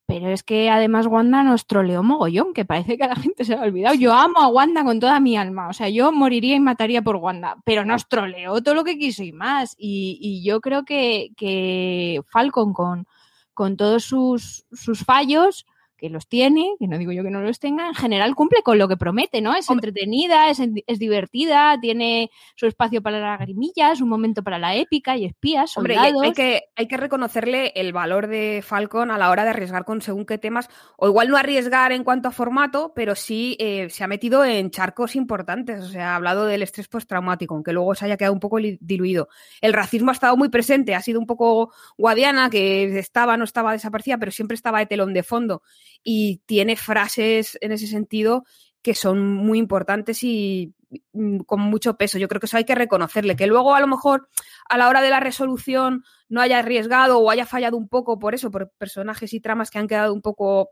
[0.06, 3.56] Pero es que además Wanda nos troleó mogollón, que parece que a la gente se
[3.56, 3.96] ha olvidado.
[3.96, 5.70] Yo amo a Wanda con toda mi alma.
[5.70, 7.58] O sea, yo moriría y mataría por Wanda.
[7.64, 9.76] Pero nos troleó todo lo que quiso y más.
[9.78, 13.08] Y, yo creo que, que Falcon con,
[13.54, 15.66] con todos sus, sus fallos
[16.04, 18.78] que los tiene, que no digo yo que no los tenga, en general cumple con
[18.78, 19.56] lo que promete, ¿no?
[19.56, 24.76] Es entretenida, es, es divertida, tiene su espacio para las lagrimillas, un momento para la
[24.76, 26.12] épica y espías, soldados.
[26.14, 29.86] Hombre, hay, que, hay que reconocerle el valor de Falcon a la hora de arriesgar
[29.86, 33.90] con según qué temas, o igual no arriesgar en cuanto a formato, pero sí eh,
[33.90, 37.96] se ha metido en charcos importantes, o sea, ha hablado del estrés postraumático, aunque luego
[37.96, 39.30] se haya quedado un poco diluido.
[39.62, 43.72] El racismo ha estado muy presente, ha sido un poco guadiana, que estaba, no estaba
[43.72, 45.62] desaparecida, pero siempre estaba de telón de fondo
[46.04, 48.44] y tiene frases en ese sentido
[48.82, 50.74] que son muy importantes y
[51.14, 52.18] mm, con mucho peso.
[52.18, 53.36] Yo creo que eso hay que reconocerle.
[53.36, 54.30] Que luego a lo mejor
[54.70, 58.36] a la hora de la resolución no haya arriesgado o haya fallado un poco por
[58.36, 60.72] eso, por personajes y tramas que han quedado un poco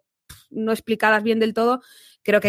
[0.49, 1.81] no explicadas bien del todo,
[2.23, 2.47] creo que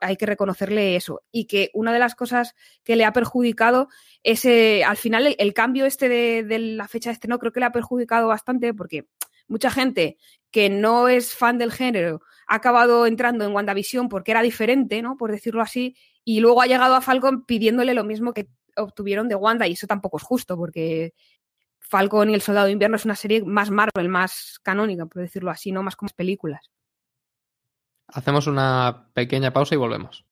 [0.00, 1.22] hay que, reconocerle eso.
[1.30, 3.88] Y que una de las cosas que le ha perjudicado
[4.22, 7.60] es, eh, al final, el, cambio este de, de, la fecha de estreno, creo que
[7.60, 9.06] le ha perjudicado bastante porque
[9.48, 10.18] mucha gente
[10.50, 15.16] que no es fan del género ha acabado entrando en WandaVision porque era diferente, ¿no?
[15.16, 19.34] Por decirlo así, y luego ha llegado a Falcon pidiéndole lo mismo que obtuvieron de
[19.34, 21.14] Wanda, y eso tampoco es justo, porque
[21.80, 25.50] Falcon y el Soldado de Invierno es una serie más Marvel, más canónica, por decirlo
[25.50, 26.70] así, no más como películas.
[28.08, 30.24] Hacemos una pequeña pausa y volvemos.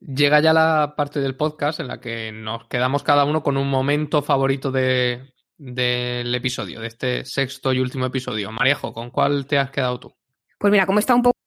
[0.00, 3.68] Llega ya la parte del podcast en la que nos quedamos cada uno con un
[3.68, 8.50] momento favorito de, del episodio, de este sexto y último episodio.
[8.52, 10.14] Mariejo, ¿con cuál te has quedado tú?
[10.58, 11.38] Pues mira, como está un poco.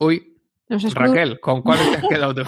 [0.00, 0.38] Uy,
[0.68, 2.42] Raquel, ¿con cuál te has quedado tú?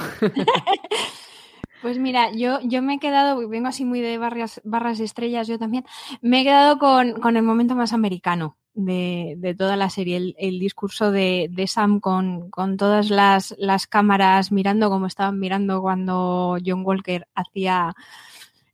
[1.83, 5.59] Pues mira, yo, yo me he quedado, vengo así muy de barras, barras estrellas yo
[5.59, 5.85] también,
[6.21, 10.35] me he quedado con, con el momento más americano de, de toda la serie, el,
[10.39, 15.81] el discurso de, de Sam con, con todas las, las cámaras mirando como estaban mirando
[15.81, 17.95] cuando John Walker hacía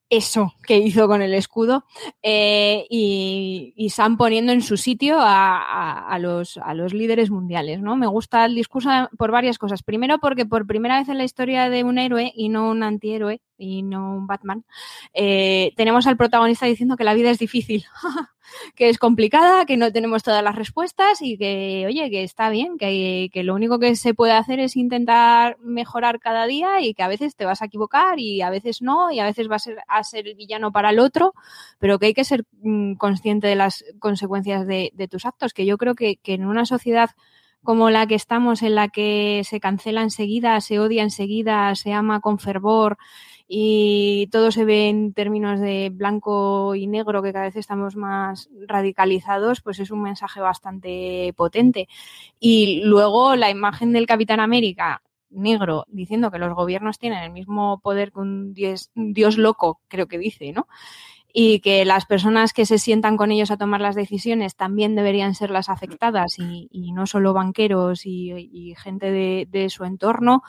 [0.09, 1.85] eso que hizo con el escudo
[2.23, 7.31] eh, y, y, Sam poniendo en su sitio a, a, a, los, a los líderes
[7.31, 7.81] mundiales.
[7.81, 7.97] ¿no?
[7.97, 9.83] Me gusta el discurso por varias cosas.
[9.83, 13.40] Primero porque por primera vez en la historia de un héroe y no un antihéroe
[13.59, 14.64] y no un Batman,
[15.14, 17.85] eh, tenemos al protagonista diciendo que la vida es difícil.
[18.75, 22.79] que es complicada, que no tenemos todas las respuestas y que, oye, que está bien,
[22.79, 27.03] que, que, lo único que se puede hacer es intentar mejorar cada día y que
[27.03, 29.64] a veces te vas a equivocar y a veces no, y a veces vas a
[29.64, 31.35] ser, a ser el villano para el otro,
[31.79, 35.66] pero que hay que ser mmm, consciente de las consecuencias de, de, tus actos, que
[35.66, 37.11] yo creo que, que en una sociedad
[37.62, 42.21] como la que estamos, en la que se cancela enseguida, se odia enseguida, se ama
[42.21, 42.97] con fervor,
[43.49, 48.49] y todo se ve en términos de blanco y negro, que cada vez estamos más
[48.67, 51.89] radicalizados, pues es un mensaje bastante potente.
[52.41, 57.81] Y luego la imagen del Capitán América negro diciendo que los gobiernos tienen el mismo
[57.81, 60.67] poder que un dios, un dios loco, creo que dice, ¿no?
[61.39, 65.35] y que las personas que se sientan con ellos a tomar las decisiones también deberían
[65.35, 70.43] ser las afectadas y, y no solo banqueros y, gente de, su entorno,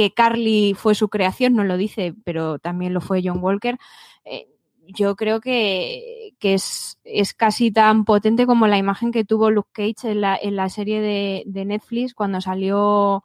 [0.00, 3.76] que Carly fue su creación, no lo dice, pero también lo fue John Walker.
[4.24, 4.48] Eh,
[4.86, 10.12] yo creo que, es, es, casi tan potente como la imagen que tuvo Luke Cage
[10.12, 13.24] en la, en la serie de, de, Netflix cuando salió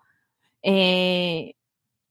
[0.63, 1.53] eh,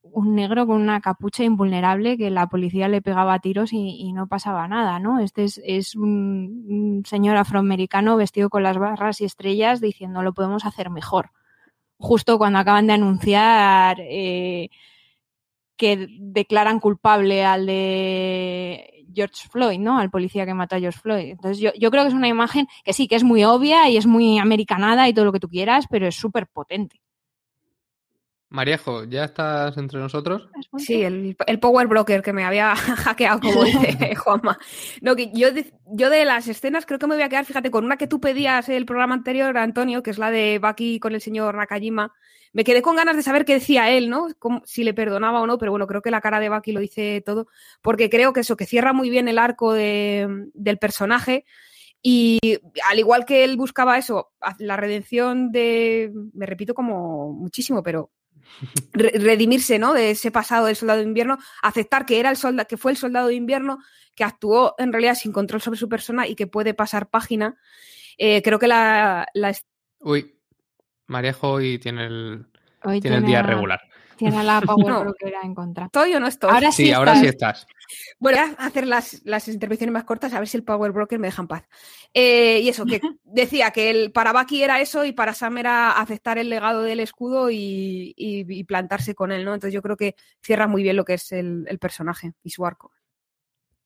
[0.00, 4.28] un negro con una capucha invulnerable que la policía le pegaba tiros y, y no
[4.28, 5.20] pasaba nada, ¿no?
[5.20, 10.32] Este es, es un, un, señor afroamericano vestido con las barras y estrellas diciendo lo
[10.32, 11.32] podemos hacer mejor
[12.04, 14.68] justo cuando acaban de anunciar eh,
[15.76, 19.98] que declaran culpable al de George Floyd, ¿no?
[19.98, 21.30] Al policía que mató a George Floyd.
[21.30, 23.96] Entonces yo, yo, creo que es una imagen que sí, que es muy obvia y
[23.96, 27.00] es muy americanada y todo lo que tú quieras, pero es súper potente.
[28.54, 30.48] Mariejo, ¿ya estás entre nosotros?
[30.78, 34.56] Sí, el, el, power broker que me había hackeado, como dice Juanma.
[35.00, 37.72] No, que yo, de, yo de las escenas creo que me voy a quedar, fíjate,
[37.72, 41.14] con una que tú pedías el programa anterior, Antonio, que es la de Bucky con
[41.16, 42.14] el señor Nakajima.
[42.52, 44.28] Me quedé con ganas de saber qué decía él, ¿no?
[44.38, 46.78] Como, si le perdonaba o no, pero bueno, creo que la cara de Bucky lo
[46.78, 47.48] dice todo,
[47.82, 51.44] porque creo que eso, que cierra muy bien el arco de, del personaje.
[52.00, 52.38] Y
[52.88, 58.12] al igual que él buscaba eso, la redención de, me repito como muchísimo, pero
[58.92, 59.92] redimirse, ¿no?
[59.92, 62.96] De ese pasado del soldado de invierno, aceptar que era el soldado, que fue el
[62.96, 63.78] soldado de invierno,
[64.14, 67.56] que actuó en realidad sin control sobre su persona y que puede pasar página.
[68.18, 69.26] Eh, creo que la,
[70.00, 70.38] Uy,
[71.06, 72.46] Marejo hoy tiene el,
[73.00, 73.80] tiene, el día regular.
[74.16, 75.86] Tiene la Power Broker en contra.
[75.86, 76.50] ¿Estoy o no estoy?
[76.50, 77.66] Ahora sí, ahora sí estás.
[78.18, 81.28] Voy a hacer las, las, intervenciones más cortas a ver si el Power Broker me
[81.28, 81.64] deja en paz.
[82.12, 85.92] Eh, y eso, que decía que el, para Bucky era eso y para Sam era
[85.92, 89.54] aceptar el legado del escudo y, y, plantarse con él, ¿no?
[89.54, 92.64] Entonces yo creo que cierra muy bien lo que es el, el personaje y su
[92.64, 92.92] arco.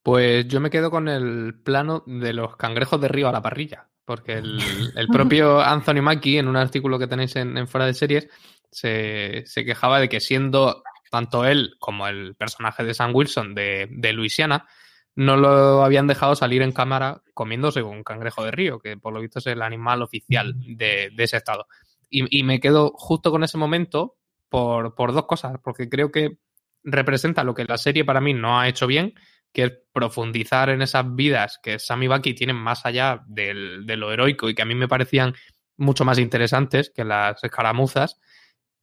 [0.02, 3.88] Pues yo me quedo con el plano de los cangrejos de río a la parrilla,
[4.04, 4.60] porque el,
[4.94, 8.28] el propio Anthony Mackie, en un artículo que tenéis en, en Fuera de Series,
[8.70, 13.88] se, se, quejaba de que siendo tanto él como el personaje de Sam Wilson de,
[13.90, 14.66] de Luisiana,
[15.14, 19.20] no lo habían dejado salir en cámara comiéndose un cangrejo de río, que por lo
[19.20, 21.66] visto es el animal oficial de, de ese estado.
[22.08, 24.16] Y, y, me quedo justo con ese momento
[24.48, 26.38] por, por, dos cosas, porque creo que
[26.84, 29.14] representa lo que la serie para mí no ha hecho bien,
[29.52, 33.96] que es profundizar en esas vidas que Sam y Bucky tienen más allá del, de
[33.96, 35.34] lo heroico y que a mí me parecían
[35.76, 38.20] mucho más interesantes que las escaramuzas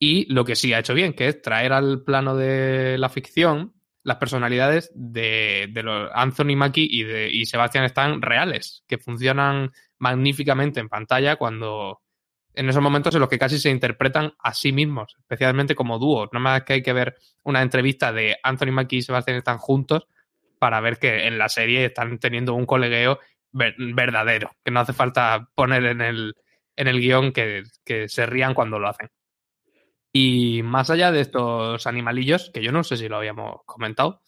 [0.06, 3.74] y lo que sí ha hecho bien, que es traer al plano de la ficción
[4.04, 9.72] las personalidades de, de los Anthony Mackie y, de, y Sebastian Stan reales, que funcionan
[9.98, 12.04] magníficamente en pantalla cuando
[12.54, 16.30] en esos momentos en los que casi se interpretan a sí mismos, especialmente como dúo.
[16.32, 20.08] No más que hay que ver una entrevista de Anthony Mackie y Sebastian Stan juntos
[20.60, 23.18] para ver que en la serie están teniendo un colegueo
[23.52, 26.36] ver, verdadero, que no hace falta poner en el,
[26.76, 29.10] en el guion que, que se rían cuando lo hacen.
[30.18, 34.22] Y más allá de estos animalillos, que yo no sé si lo habíamos comentado,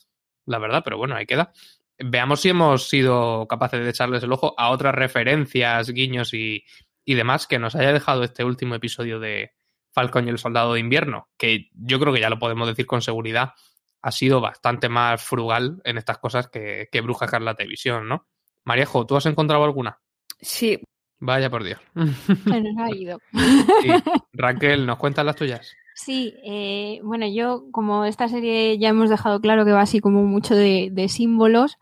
[0.45, 1.53] la verdad, pero bueno, ahí queda.
[1.97, 6.65] Veamos si hemos sido capaces de echarles el ojo a otras referencias, guiños y,
[7.05, 9.53] y demás que nos haya dejado este último episodio de
[9.91, 13.01] Falcon y el Soldado de Invierno, que yo creo que ya lo podemos decir con
[13.01, 13.53] seguridad,
[14.01, 18.27] ha sido bastante más frugal en estas cosas que, que Bruja Carla Televisión, ¿no?
[18.65, 20.01] Mariejo, ¿tú has encontrado alguna?
[20.41, 20.81] Sí,
[21.19, 21.79] Vaya por Dios.
[22.43, 23.19] Se nos ha ido.
[23.33, 23.89] Sí.
[24.33, 25.75] Raquel, ¿nos cuentas las tuyas?
[25.95, 30.23] Sí, eh, bueno, yo como esta serie ya hemos dejado claro que va así como
[30.23, 31.79] mucho de, de símbolos,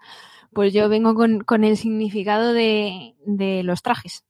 [0.53, 4.23] pues yo vengo con, con el significado de, de los trajes.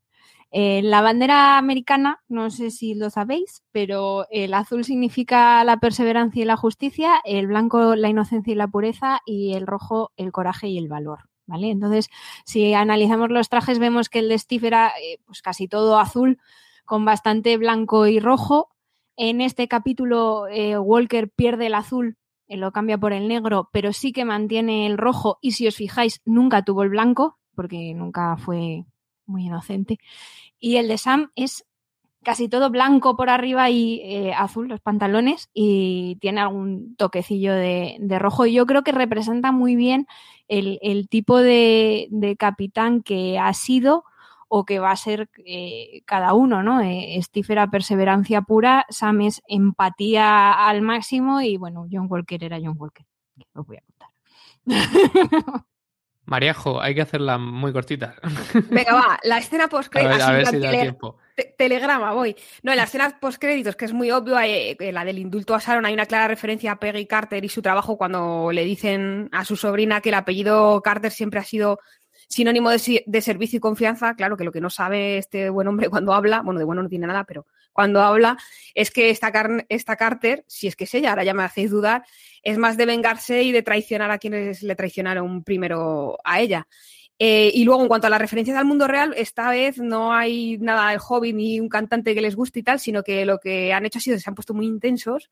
[0.57, 6.41] Eh, la bandera americana, no sé si lo sabéis, pero el azul significa la perseverancia
[6.41, 10.69] y la justicia, el blanco la inocencia y la pureza y el rojo el coraje
[10.69, 11.29] y el valor.
[11.47, 11.69] ¿Vale?
[11.69, 12.09] Entonces,
[12.45, 16.39] si analizamos los trajes, vemos que el de Steve era eh, pues casi todo azul,
[16.85, 18.69] con bastante blanco y rojo.
[19.17, 22.17] En este capítulo, eh, Walker pierde el azul,
[22.47, 25.39] lo cambia por el negro, pero sí que mantiene el rojo.
[25.41, 28.85] Y si os fijáis, nunca tuvo el blanco, porque nunca fue
[29.25, 29.99] muy inocente.
[30.59, 31.65] Y el de Sam es
[32.25, 37.97] casi todo blanco por arriba y eh, azul los pantalones y tiene algún toquecillo de,
[38.19, 38.45] rojo.
[38.45, 40.07] Y yo creo que representa muy bien
[40.49, 44.03] el, tipo de, capitán que ha sido
[44.49, 46.81] o que va a ser eh, cada uno, ¿no?
[46.81, 52.75] Eh, era perseverancia pura, Sam es empatía al máximo y bueno, John Walker era John
[52.77, 53.05] Walker.
[53.53, 54.09] Os voy a contar.
[56.25, 58.15] Mariajo, hay que hacerla muy cortita.
[58.69, 61.17] Venga, va, la escena post A ver, a ver si da tiempo.
[61.35, 62.35] Te telegrama, voy.
[62.63, 65.85] No, en la escena post-créditos, que es muy obvio, eh, la del indulto a Sharon,
[65.85, 69.55] hay una clara referencia a Peggy Carter y su trabajo cuando le dicen a su
[69.57, 71.79] sobrina que el apellido Carter siempre ha sido
[72.27, 74.15] sinónimo de, servicio y confianza.
[74.15, 76.89] Claro que lo que no sabe este buen hombre cuando habla, bueno, de bueno no
[76.89, 78.37] tiene nada, pero cuando habla,
[78.73, 79.31] es que esta,
[79.69, 82.05] esta Carter, si es que es ella, ahora ya me hacéis dudar,
[82.41, 86.67] es más de vengarse y de traicionar a quienes le traicionaron primero a ella.
[87.17, 90.57] Eh, y luego, en cuanto a las referencias al mundo real, esta vez no hay
[90.57, 93.71] nada del hobby ni un cantante que les guste y tal, sino que lo que
[93.71, 95.29] han hecho ha sido que se han puesto muy intensos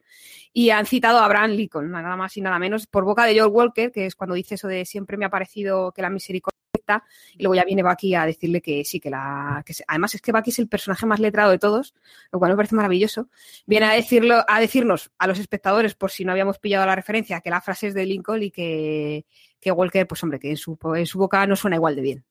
[0.54, 3.52] y han citado a Abraham Lincoln, nada más y nada menos, por boca de George
[3.52, 6.63] Walker, que es cuando dice eso de siempre me ha parecido que la misericordia
[7.38, 9.64] y luego ya viene Bucky a decirle que sí, que la.
[9.66, 11.94] Que además es que Bucky es el personaje más letrado de todos,
[12.32, 13.30] lo cual me parece maravilloso.
[13.66, 17.42] Viene a decirlo, a decirnos a los espectadores, por si no habíamos pillado la referencia,
[17.42, 19.26] que la frase es de Lincoln y que,
[19.60, 22.26] que Walker, pues hombre, que en su, en su boca no suena igual de bien.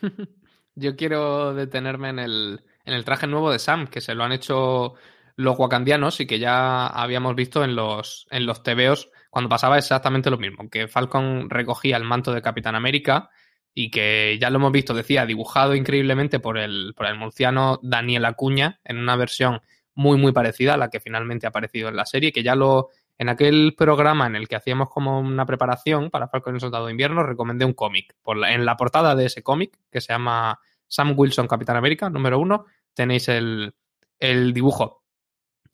[0.74, 4.32] Yo quiero detenerme en el, en el traje nuevo de Sam, que se lo han
[4.32, 4.94] hecho
[5.36, 10.30] los wakandianos y que ya habíamos visto en los, en los TVOs cuando pasaba exactamente
[10.30, 13.30] lo mismo, que Falcon recogía el manto de Capitán América
[13.74, 18.24] y que ya lo hemos visto, decía, dibujado increíblemente por el, por el murciano Daniel
[18.24, 19.60] Acuña en una versión
[19.94, 22.90] muy, muy parecida a la que finalmente ha aparecido en la serie, que ya lo,
[23.18, 26.86] en aquel programa en el que hacíamos como una preparación para Falcon y el Soldado
[26.86, 28.14] de Invierno, recomendé un cómic.
[28.48, 30.58] en la portada de ese cómic, que se llama
[30.88, 33.74] Sam Wilson, Capitán América, número uno, tenéis el,
[34.18, 35.03] el dibujo.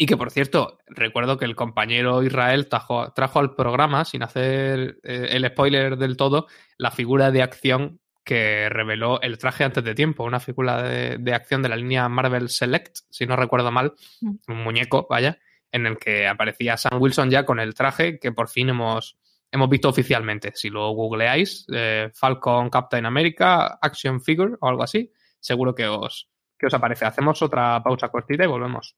[0.03, 4.99] Y que, por cierto, recuerdo que el compañero Israel trajo, trajo al programa, sin hacer
[5.03, 6.47] eh, el spoiler del todo,
[6.79, 11.35] la figura de acción que reveló el traje antes de tiempo, una figura de, de
[11.35, 13.93] acción de la línea Marvel Select, si no recuerdo mal,
[14.23, 14.37] Mm.
[14.49, 15.39] un muñeco, vaya,
[15.71, 19.19] en el que aparecía Sam Wilson ya con el traje que por fin hemos,
[19.53, 20.53] hemos visto oficialmente.
[20.55, 26.31] Si lo googleáis, eh, Falcon Captain America Action Figure o algo así, seguro que os,
[26.59, 27.05] que os aparece.
[27.05, 28.97] Hacemos otra pausa cortita y volvemos.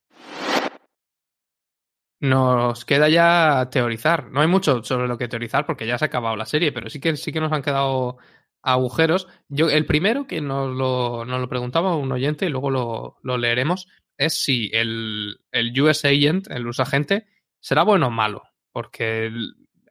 [2.23, 4.31] Nos queda ya teorizar.
[4.31, 6.89] No hay mucho sobre lo que teorizar porque ya se ha acabado la serie, pero
[6.89, 8.19] sí que, sí que nos han quedado
[8.63, 9.27] agujeros.
[9.49, 13.39] Yo, el primero que nos lo, nos lo preguntaba un oyente y luego lo, lo
[13.39, 17.27] leeremos es si el, el US Agent, el US agente,
[17.59, 18.45] será bueno o malo.
[18.71, 19.33] Porque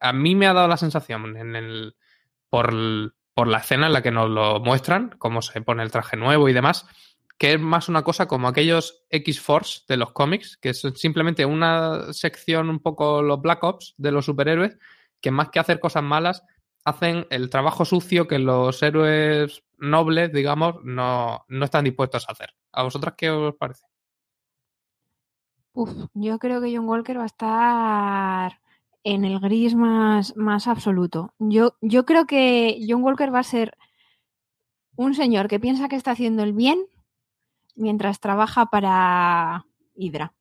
[0.00, 1.96] a mí me ha dado la sensación en el,
[2.48, 2.72] por,
[3.34, 6.48] por la escena en la que nos lo muestran, cómo se pone el traje nuevo
[6.48, 6.86] y demás,
[7.38, 12.12] que es más una cosa como aquellos X-Force de los cómics, que es simplemente una
[12.12, 14.78] sección un poco los Black Ops de los superhéroes,
[15.20, 16.44] que más que hacer cosas malas,
[16.84, 22.50] hacen el trabajo sucio que los héroes nobles, digamos, no, no están dispuestos a hacer.
[22.72, 23.86] ¿A vosotras qué os parece?
[25.74, 28.60] Uf, yo creo que John Walker va a estar
[29.04, 31.34] en el gris más, más absoluto.
[31.38, 33.76] Yo, yo creo que John Walker va a ser
[34.96, 36.78] un señor que piensa que está haciendo el bien
[37.74, 39.64] mientras trabaja para
[39.94, 40.32] Hydra.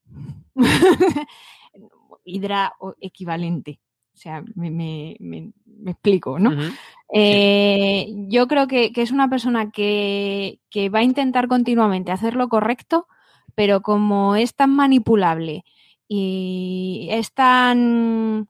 [2.25, 3.79] Hydra o equivalente.
[4.13, 6.51] O sea, me, me- me- me explico, ¿no?
[7.13, 12.36] Eh, yo creo que, que es una persona que, que va a intentar continuamente hacer
[12.36, 13.07] lo correcto,
[13.55, 15.63] pero como es tan manipulable
[16.07, 18.47] y es tan,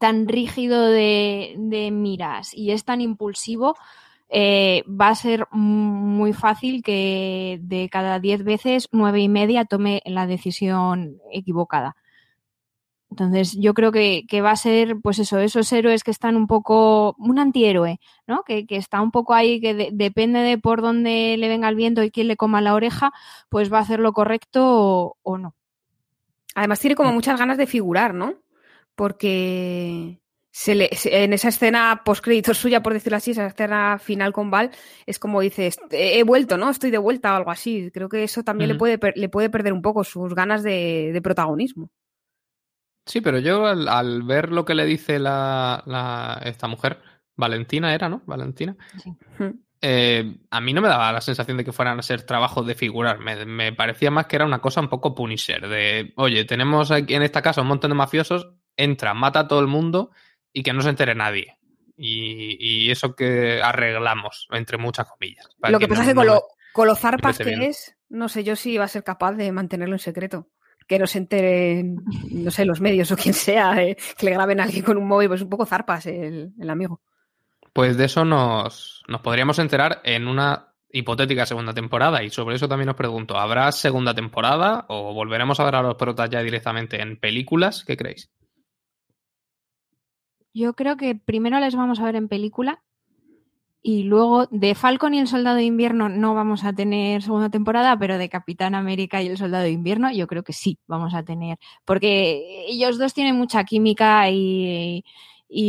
[0.00, 3.76] tan rígido de, de miras y es tan impulsivo,
[4.32, 10.02] eh, va a ser muy fácil que de cada diez veces, nueve y media tome
[10.06, 11.96] la decisión equivocada.
[13.10, 16.46] Entonces, yo creo que, que va a ser, pues eso, esos héroes que están un
[16.46, 18.42] poco, un antihéroe, ¿no?
[18.42, 21.74] Que, que está un poco ahí, que de- depende de por dónde le venga el
[21.76, 23.12] viento y quién le coma la oreja,
[23.50, 25.54] pues va a hacer lo correcto o, o no.
[26.54, 28.34] Además tiene como muchas ganas de figurar, ¿no?
[28.94, 30.21] Porque
[30.52, 34.32] se le, se- en esa escena post créditos suya, por decirlo así, esa escena final
[34.32, 34.70] con Val,
[35.06, 36.70] es como dices, he vuelto, ¿no?
[36.70, 37.90] Estoy de vuelta o algo así.
[37.92, 41.22] Creo que eso también le, puede, le puede perder un poco sus ganas de, de
[41.22, 41.90] protagonismo.
[43.06, 47.00] Sí, pero yo al, al ver lo que le dice la, la- esta mujer,
[47.34, 48.22] Valentina era, ¿no?
[48.26, 48.76] Valentina.
[49.38, 49.50] Hmm.
[49.80, 52.74] eh, a mí no me daba la sensación de que fueran a ser trabajos de
[52.76, 53.18] figurar.
[53.18, 55.66] Me, me parecía más que era una cosa un poco punisher.
[55.68, 59.60] De, oye, tenemos aquí en esta casa un montón de mafiosos, entra, mata a todo
[59.60, 60.10] el mundo
[60.52, 61.58] y que no se entere nadie.
[61.96, 65.48] Y, y eso que arreglamos, entre muchas comillas.
[65.68, 66.42] Lo que pasa es que con lo,
[66.72, 67.62] con lo zarpas que bien.
[67.62, 70.48] es, no sé yo si va a ser capaz de mantenerlo en secreto.
[70.88, 71.98] Que no se enteren,
[72.30, 75.06] no sé, los medios o quien sea, eh, que le graben a alguien con un
[75.06, 77.00] móvil, pues un poco zarpas el, el amigo.
[77.72, 82.22] Pues de eso nos, nos podríamos enterar en una hipotética segunda temporada.
[82.22, 85.94] Y sobre eso también os pregunto, ¿habrá segunda temporada o volveremos a ver a los
[85.94, 87.84] protas ya directamente en películas?
[87.86, 88.30] ¿Qué creéis?
[90.54, 92.82] Yo creo que primero les vamos a ver en película
[93.84, 97.98] y luego de Falcon y el Soldado de Invierno no vamos a tener segunda temporada,
[97.98, 101.24] pero de Capitán América y el Soldado de Invierno yo creo que sí vamos a
[101.24, 105.04] tener, porque ellos dos tienen mucha química y,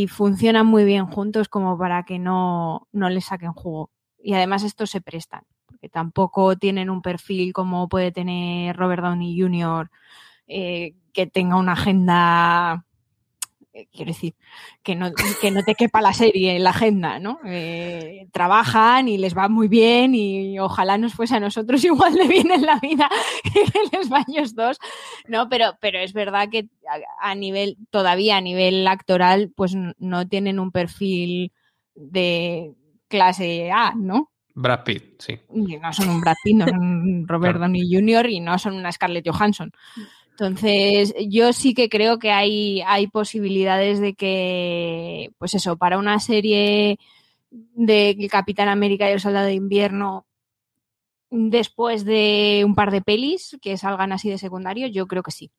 [0.10, 3.90] funcionan muy bien juntos como para que no, no les saquen jugo.
[4.22, 9.40] Y además estos se prestan, porque tampoco tienen un perfil como puede tener Robert Downey
[9.40, 9.90] Jr.,
[10.48, 12.86] eh, que tenga una agenda
[13.92, 14.36] quiero decir,
[14.84, 15.12] que no,
[15.42, 17.40] que no te quepa la serie en la agenda, ¿no?
[17.46, 22.28] Eh, trabajan y les va muy bien y ojalá nos fuese a nosotros igual de
[22.28, 23.10] bien en la vida
[23.44, 24.78] que va a ellos dos,
[25.28, 25.50] ¿no?
[25.50, 26.68] Pero, pero es verdad que
[27.20, 31.52] a, nivel, todavía a nivel actoral, pues no tienen un perfil
[31.96, 32.74] de
[33.08, 34.32] clase A, ¿no?
[34.56, 35.40] Brad Pitt, sí.
[35.54, 37.60] Y no son un Brad Pitt, no son un Robert Claro.
[37.68, 38.30] Downey Jr.
[38.30, 39.72] y no son una Scarlett Johansson.
[40.34, 46.20] Entonces, yo sí que creo que hay, hay posibilidades de que, pues eso, para una
[46.20, 46.98] serie
[47.52, 50.26] de Capitán América y el Soldado de Invierno,
[51.30, 55.52] después de un par de pelis que salgan así de secundario, yo creo que sí.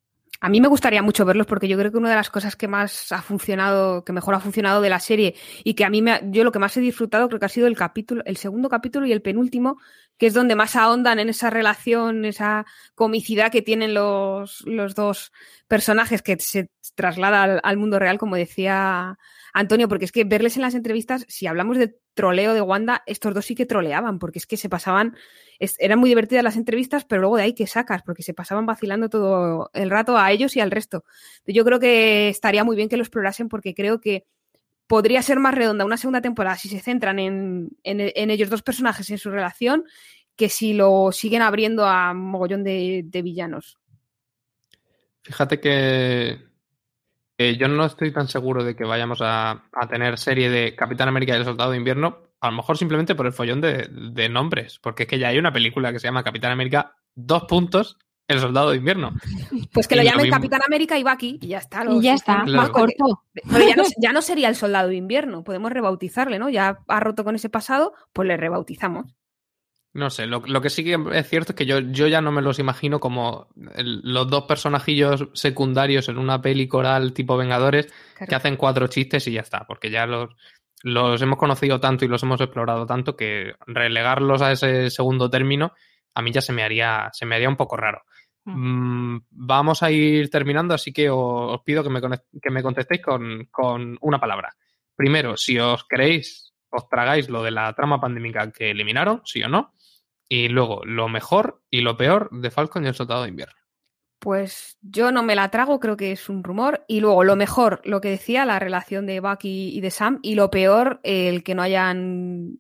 [0.45, 2.68] A mí me gustaría mucho verlos porque yo creo que una de las cosas que
[2.68, 6.20] más ha funcionado, que mejor ha funcionado de la serie y que a mí me,
[6.24, 9.07] yo lo que más he disfrutado creo que ha sido el capítulo, el segundo capítulo
[9.07, 9.78] y el penúltimo,
[10.18, 15.32] que es donde más ahondan en esa relación, esa comicidad que tienen los, los dos
[15.66, 19.16] personajes que se traslada al, al mundo real, como decía
[19.55, 23.34] Antonio, porque es que verles en las entrevistas, si hablamos de troleo de Wanda, estos
[23.34, 25.16] dos sí que troleaban, porque es que se pasaban,
[25.78, 29.08] eran muy divertidas las entrevistas, pero luego de ahí que sacas, porque se pasaban vacilando
[29.08, 31.04] todo el rato a ellos y al resto.
[31.46, 34.24] Yo creo que estaría muy bien que lo explorasen porque creo que
[34.86, 39.18] podría ser más redonda una segunda temporada si se centran en, ellos dos personajes, en
[39.18, 39.84] su relación,
[40.36, 43.78] que si lo siguen abriendo a mogollón de, villanos.
[45.22, 46.38] Fíjate que
[47.39, 51.39] yo no estoy tan seguro de que vayamos a, tener serie de Capitán América y
[51.39, 55.05] el Soldado de Invierno, a lo mejor simplemente por el follón de, de, nombres, porque
[55.05, 58.70] es que ya hay una película que se llama Capitán América, dos puntos, el soldado
[58.70, 59.12] de invierno.
[59.72, 61.85] Pues que lo llamen Capitán América y Bucky y ya está.
[61.91, 63.24] y ya está, más corto.
[63.51, 63.64] Pero
[63.99, 66.49] ya no, sería el soldado de invierno, podemos rebautizarle, ¿no?
[66.49, 69.14] Ya ha roto con ese pasado, pues le rebautizamos.
[69.95, 72.42] No sé, lo, que sí que es cierto es que yo, yo ya no me
[72.42, 77.86] los imagino como los dos personajillos secundarios en una peli coral tipo Vengadores
[78.28, 80.34] que hacen cuatro chistes y ya está, porque ya los,
[80.82, 85.72] los hemos conocido tanto y los hemos explorado tanto que relegarlos a ese segundo término
[86.14, 88.05] a mí ya se me haría, se me haría un poco raro.
[88.45, 93.47] Mm, vamos a ir terminando, así que os, pido que me, que me contestéis con,
[93.51, 94.55] con, una palabra.
[94.95, 99.49] Primero, si os queréis, os tragáis lo de la trama pandémica que eliminaron, sí o
[99.49, 99.74] no.
[100.28, 103.54] Y luego, lo mejor y lo peor de Falcon y el Soldado de Invierno.
[104.18, 106.84] Pues yo no me la trago, creo que es un rumor.
[106.88, 110.18] Y luego, lo mejor, lo que decía, la relación de Bucky y de Sam.
[110.22, 112.58] Y lo peor, el que no hayan.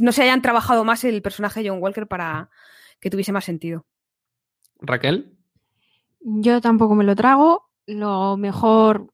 [0.00, 2.50] No se hayan trabajado más el personaje de John Walker para
[3.00, 3.86] que tuviese más sentido.
[4.80, 5.36] Raquel.
[6.20, 7.70] Yo tampoco me lo trago.
[7.86, 9.12] Lo mejor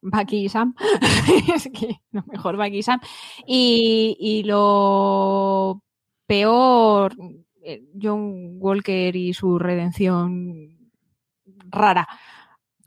[0.00, 0.74] Bucky y Sam.
[1.54, 3.00] es que lo mejor Bucky y Sam.
[3.46, 5.82] Y, lo
[6.26, 7.14] peor,
[7.62, 10.76] eh, John Walker y su redención
[11.70, 12.06] rara,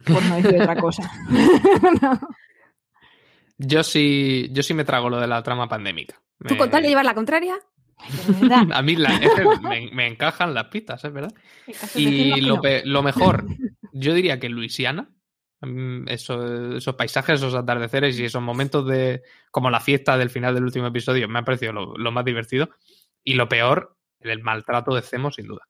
[0.06, 1.12] por no decir otra cosa.
[3.62, 6.16] Yo sí, yo sí me trago lo de la trama pandémica.
[6.48, 7.60] ¿Tú con tal de llevar la contraria?
[8.74, 8.96] A mí
[9.92, 11.34] me, encajan las pistas, es verdad.
[11.94, 13.46] Y lo, mejor,
[13.92, 15.10] yo diría que Luisiana,
[16.08, 20.88] esos paisajes, esos atardeceres y esos momentos de como la fiesta del final del último
[20.88, 22.70] episodio me ha parecido lo, más divertido.
[23.24, 25.68] Y lo peor, el maltrato de Cemo, sin duda.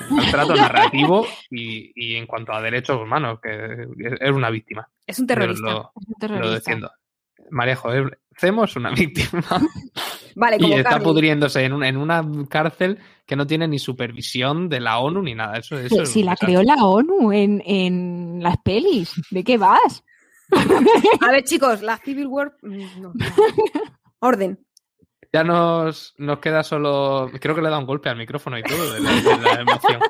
[0.00, 3.86] El maltrato narrativo y, en cuanto a derechos humanos, que
[4.20, 4.88] es una víctima.
[5.06, 5.70] Es un terrorista.
[5.70, 5.92] Lo,
[7.50, 9.44] María Joder, Cemo es una víctima.
[10.58, 15.22] y está pudriéndose en, en, una cárcel que no tiene ni supervisión de la ONU
[15.22, 15.58] ni nada.
[15.58, 20.04] Eso, eso si la creó la ONU en, en, las pelis, ¿de qué vas?
[21.20, 22.56] A ver, chicos, la Civil War.
[22.62, 23.06] Mm,
[24.20, 24.58] Orden.
[25.32, 27.30] Ya nos, nos queda solo.
[27.40, 30.00] Creo que le da un golpe al micrófono y todo de la, emoción.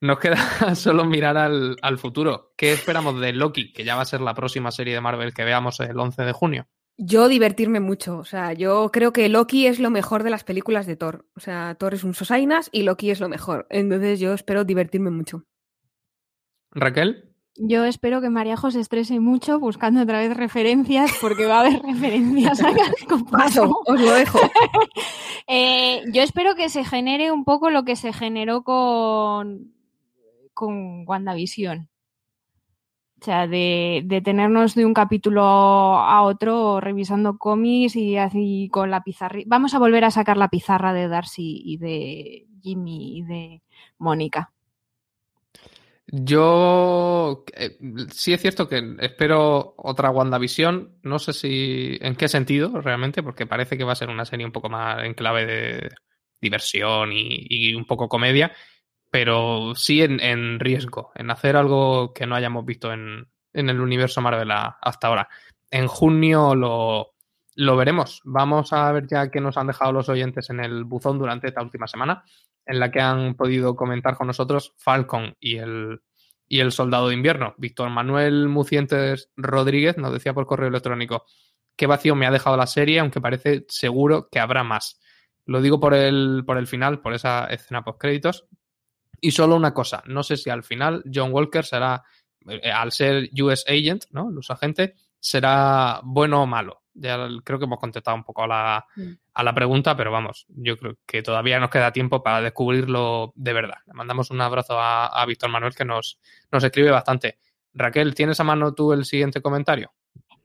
[0.00, 0.36] Nos queda
[0.74, 2.52] solo mirar al, al, futuro.
[2.56, 5.44] ¿Qué esperamos de Loki, que ya va a ser la próxima serie de Marvel que
[5.44, 6.68] veamos el 11 de junio?
[7.00, 8.18] Yo divertirme mucho.
[8.18, 11.26] O sea, yo creo que Loki es lo mejor de las películas de Thor.
[11.36, 13.68] O sea, Thor es un sosainas y Loki es lo mejor.
[13.70, 15.44] Entonces yo espero divertirme mucho.
[16.72, 17.27] Raquel.
[17.60, 21.82] Yo espero que Mariajo se estrese mucho buscando otra vez referencias, porque va a haber
[21.82, 22.72] referencias a
[23.30, 24.38] Paso, os lo dejo.
[25.50, 29.72] Eh, yo espero que se genere un poco lo que se generó con,
[30.52, 31.88] con WandaVision.
[33.18, 38.90] O sea, de, de, tenernos de un capítulo a otro revisando cómics y así con
[38.90, 39.38] la pizarra.
[39.46, 43.62] Vamos a volver a sacar la pizarra de Darcy y de Jimmy y de
[43.96, 44.52] Mónica.
[46.10, 47.76] Yo eh,
[48.10, 50.98] sí es cierto que espero otra WandaVision.
[51.02, 54.46] No sé si en qué sentido realmente, porque parece que va a ser una serie
[54.46, 55.88] un poco más en clave de
[56.40, 58.52] diversión y, y un poco comedia
[59.10, 64.50] pero sí en, riesgo, en hacer algo que no hayamos visto en, el universo Marvel
[64.50, 65.28] hasta ahora.
[65.70, 67.14] En junio lo,
[67.58, 68.20] lo, veremos.
[68.24, 71.62] Vamos a ver ya qué nos han dejado los oyentes en el buzón durante esta
[71.62, 72.24] última semana,
[72.64, 76.00] en la que han podido comentar con nosotros Falcon y el,
[76.46, 77.54] y el Soldado de Invierno.
[77.58, 81.24] Víctor Manuel Mucientes Rodríguez nos decía por correo electrónico
[81.76, 85.00] qué vacío me ha dejado la serie, aunque parece seguro que habrá más.
[85.44, 88.46] Lo digo por el, por el final, por esa escena post créditos,
[89.20, 92.04] y solo una cosa, no sé si al final John Walker será,
[92.46, 94.30] eh, al ser US Agent, ¿no?
[94.30, 96.82] Los agentes, será bueno o malo.
[97.00, 99.12] Ya creo que hemos contestado un poco a la, mm.
[99.34, 103.52] a la pregunta, pero vamos, yo creo que todavía nos queda tiempo para descubrirlo de
[103.52, 103.78] verdad.
[103.86, 106.18] Le mandamos un abrazo a, a Víctor Manuel que nos,
[106.50, 107.38] nos escribe bastante.
[107.74, 109.92] Raquel, ¿tienes a mano tú el siguiente comentario?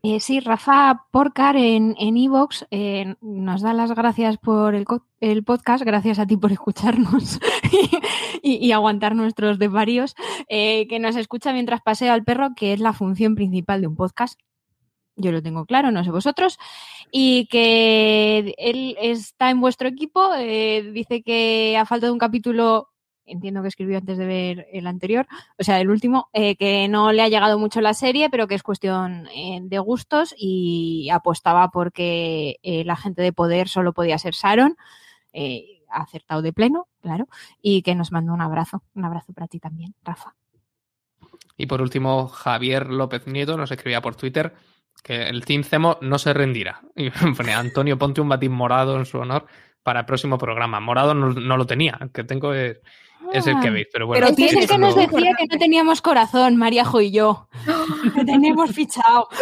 [0.05, 4.83] Eh, sí, Rafa Porcar en Evox en eh, nos da las gracias por el,
[5.21, 7.39] el, podcast, gracias a ti por escucharnos
[8.43, 10.13] y, aguantar nuestros desvarios,
[10.49, 13.95] eh, que nos escucha mientras pasea al perro, que es la función principal de un
[13.95, 14.37] podcast.
[15.15, 16.57] Yo lo tengo claro, no sé vosotros,
[17.11, 22.89] y que él está en vuestro equipo, eh, dice que a falta de un capítulo,
[23.25, 25.27] entiendo que escribió antes de ver el anterior,
[25.59, 28.55] o sea, el último, eh, que no le ha llegado mucho la serie, pero que
[28.55, 34.33] es cuestión eh, de gustos y apostaba porque la gente de poder solo podía ser
[34.33, 34.75] Sharon.
[35.89, 37.27] acertado de pleno, claro,
[37.61, 40.35] y que nos mandó un abrazo, un abrazo para ti también, Rafa.
[41.55, 44.55] Y por último, Javier López Nieto nos escribía por Twitter
[45.03, 46.81] que el Team Cemo no se rendirá.
[46.95, 49.45] Y pone Antonio, ponte un batín morado en su honor
[49.83, 50.79] para el próximo programa.
[50.79, 52.79] Morado no, lo tenía, el que tengo es,
[53.33, 53.71] el que ah.
[53.71, 53.87] veis.
[53.91, 57.49] Pero bueno, pero tienes que nos decía que no teníamos corazón, Mariajo y yo.
[58.15, 59.27] que tenemos fichado.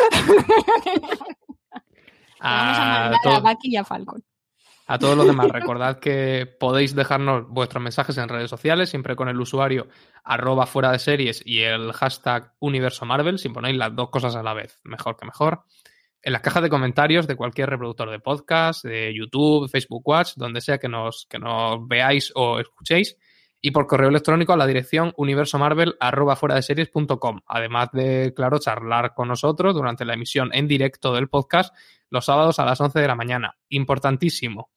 [2.44, 4.24] Vamos a mandar a Baki y a Falcon.
[4.92, 9.30] A todos los demás, recordad que podéis dejarnos vuestros mensajes en redes sociales, siempre con
[9.30, 9.88] el usuario
[10.22, 14.44] arroba fuera de series y el hashtag universo Marvel, si ponéis las dos cosas a
[14.44, 15.64] la vez, mejor que mejor.
[16.22, 20.60] En las cajas de comentarios de cualquier reproductor de podcast, de YouTube, Facebook Watch, donde
[20.60, 23.16] sea que nos, que nos veáis o escuchéis.
[23.62, 27.40] Y por correo electrónico a la dirección universomarvel arroba fuera de series.com.
[27.46, 31.74] Además de, claro, charlar con nosotros durante la emisión en directo del podcast
[32.10, 33.56] los sábados a las 11 de la mañana.
[33.70, 34.72] Importantísimo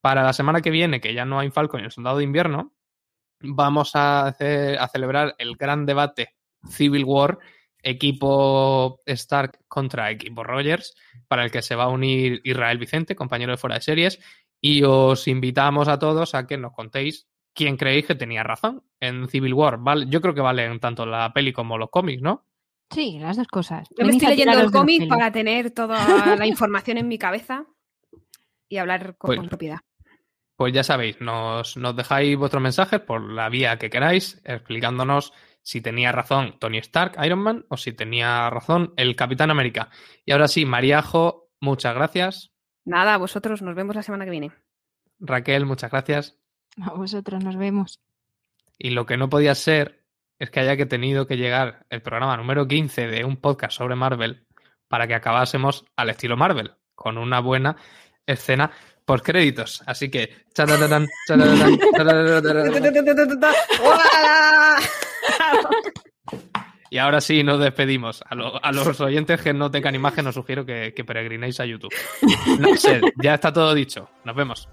[0.00, 2.72] para la semana que viene, que ya no hay Falcon y el Soldado de Invierno,
[3.40, 6.34] vamos a, hacer, a celebrar el gran debate
[6.68, 7.38] Civil War,
[7.82, 10.94] equipo Stark contra equipo Rogers,
[11.28, 14.20] para el que se va a unir Israel Vicente, compañero de fuera de series,
[14.60, 19.28] y os invitamos a todos a que nos contéis quién creéis que tenía razón en
[19.28, 19.78] Civil War.
[19.78, 22.46] Vale, yo creo que valen tanto la peli como los cómics, ¿no?
[22.90, 23.88] Sí, las dos cosas.
[23.96, 27.64] Yo me estoy leyendo el cómic para tener toda la información en mi cabeza
[28.68, 29.80] y hablar con pues propiedad.
[30.60, 35.32] Pues ya sabéis, nos, dejáis vuestros mensajes por la vía que queráis, explicándonos
[35.62, 39.88] si tenía razón Tony Stark, Iron Man, o si tenía razón el Capitán América.
[40.26, 42.52] Y ahora sí, Mariajo, muchas gracias.
[42.84, 44.52] Nada, a vosotros, nos vemos la semana que viene.
[45.18, 46.36] Raquel, muchas gracias.
[46.82, 47.98] A vosotros, nos vemos.
[48.76, 50.04] Y lo que no podía ser
[50.38, 53.96] es que haya que tenido que llegar el programa número 15 de un podcast sobre
[53.96, 54.46] Marvel
[54.88, 57.76] para que acabásemos al estilo Marvel, con una buena
[58.26, 58.72] escena
[59.10, 59.82] por créditos.
[59.86, 60.30] Así que.
[66.90, 68.22] Y ahora sí, nos despedimos.
[68.28, 71.92] A, los oyentes que no tengan imagen, os sugiero que, que peregrinéis a YouTube.
[72.60, 74.08] No sé, ya está todo dicho.
[74.24, 74.68] Nos vemos.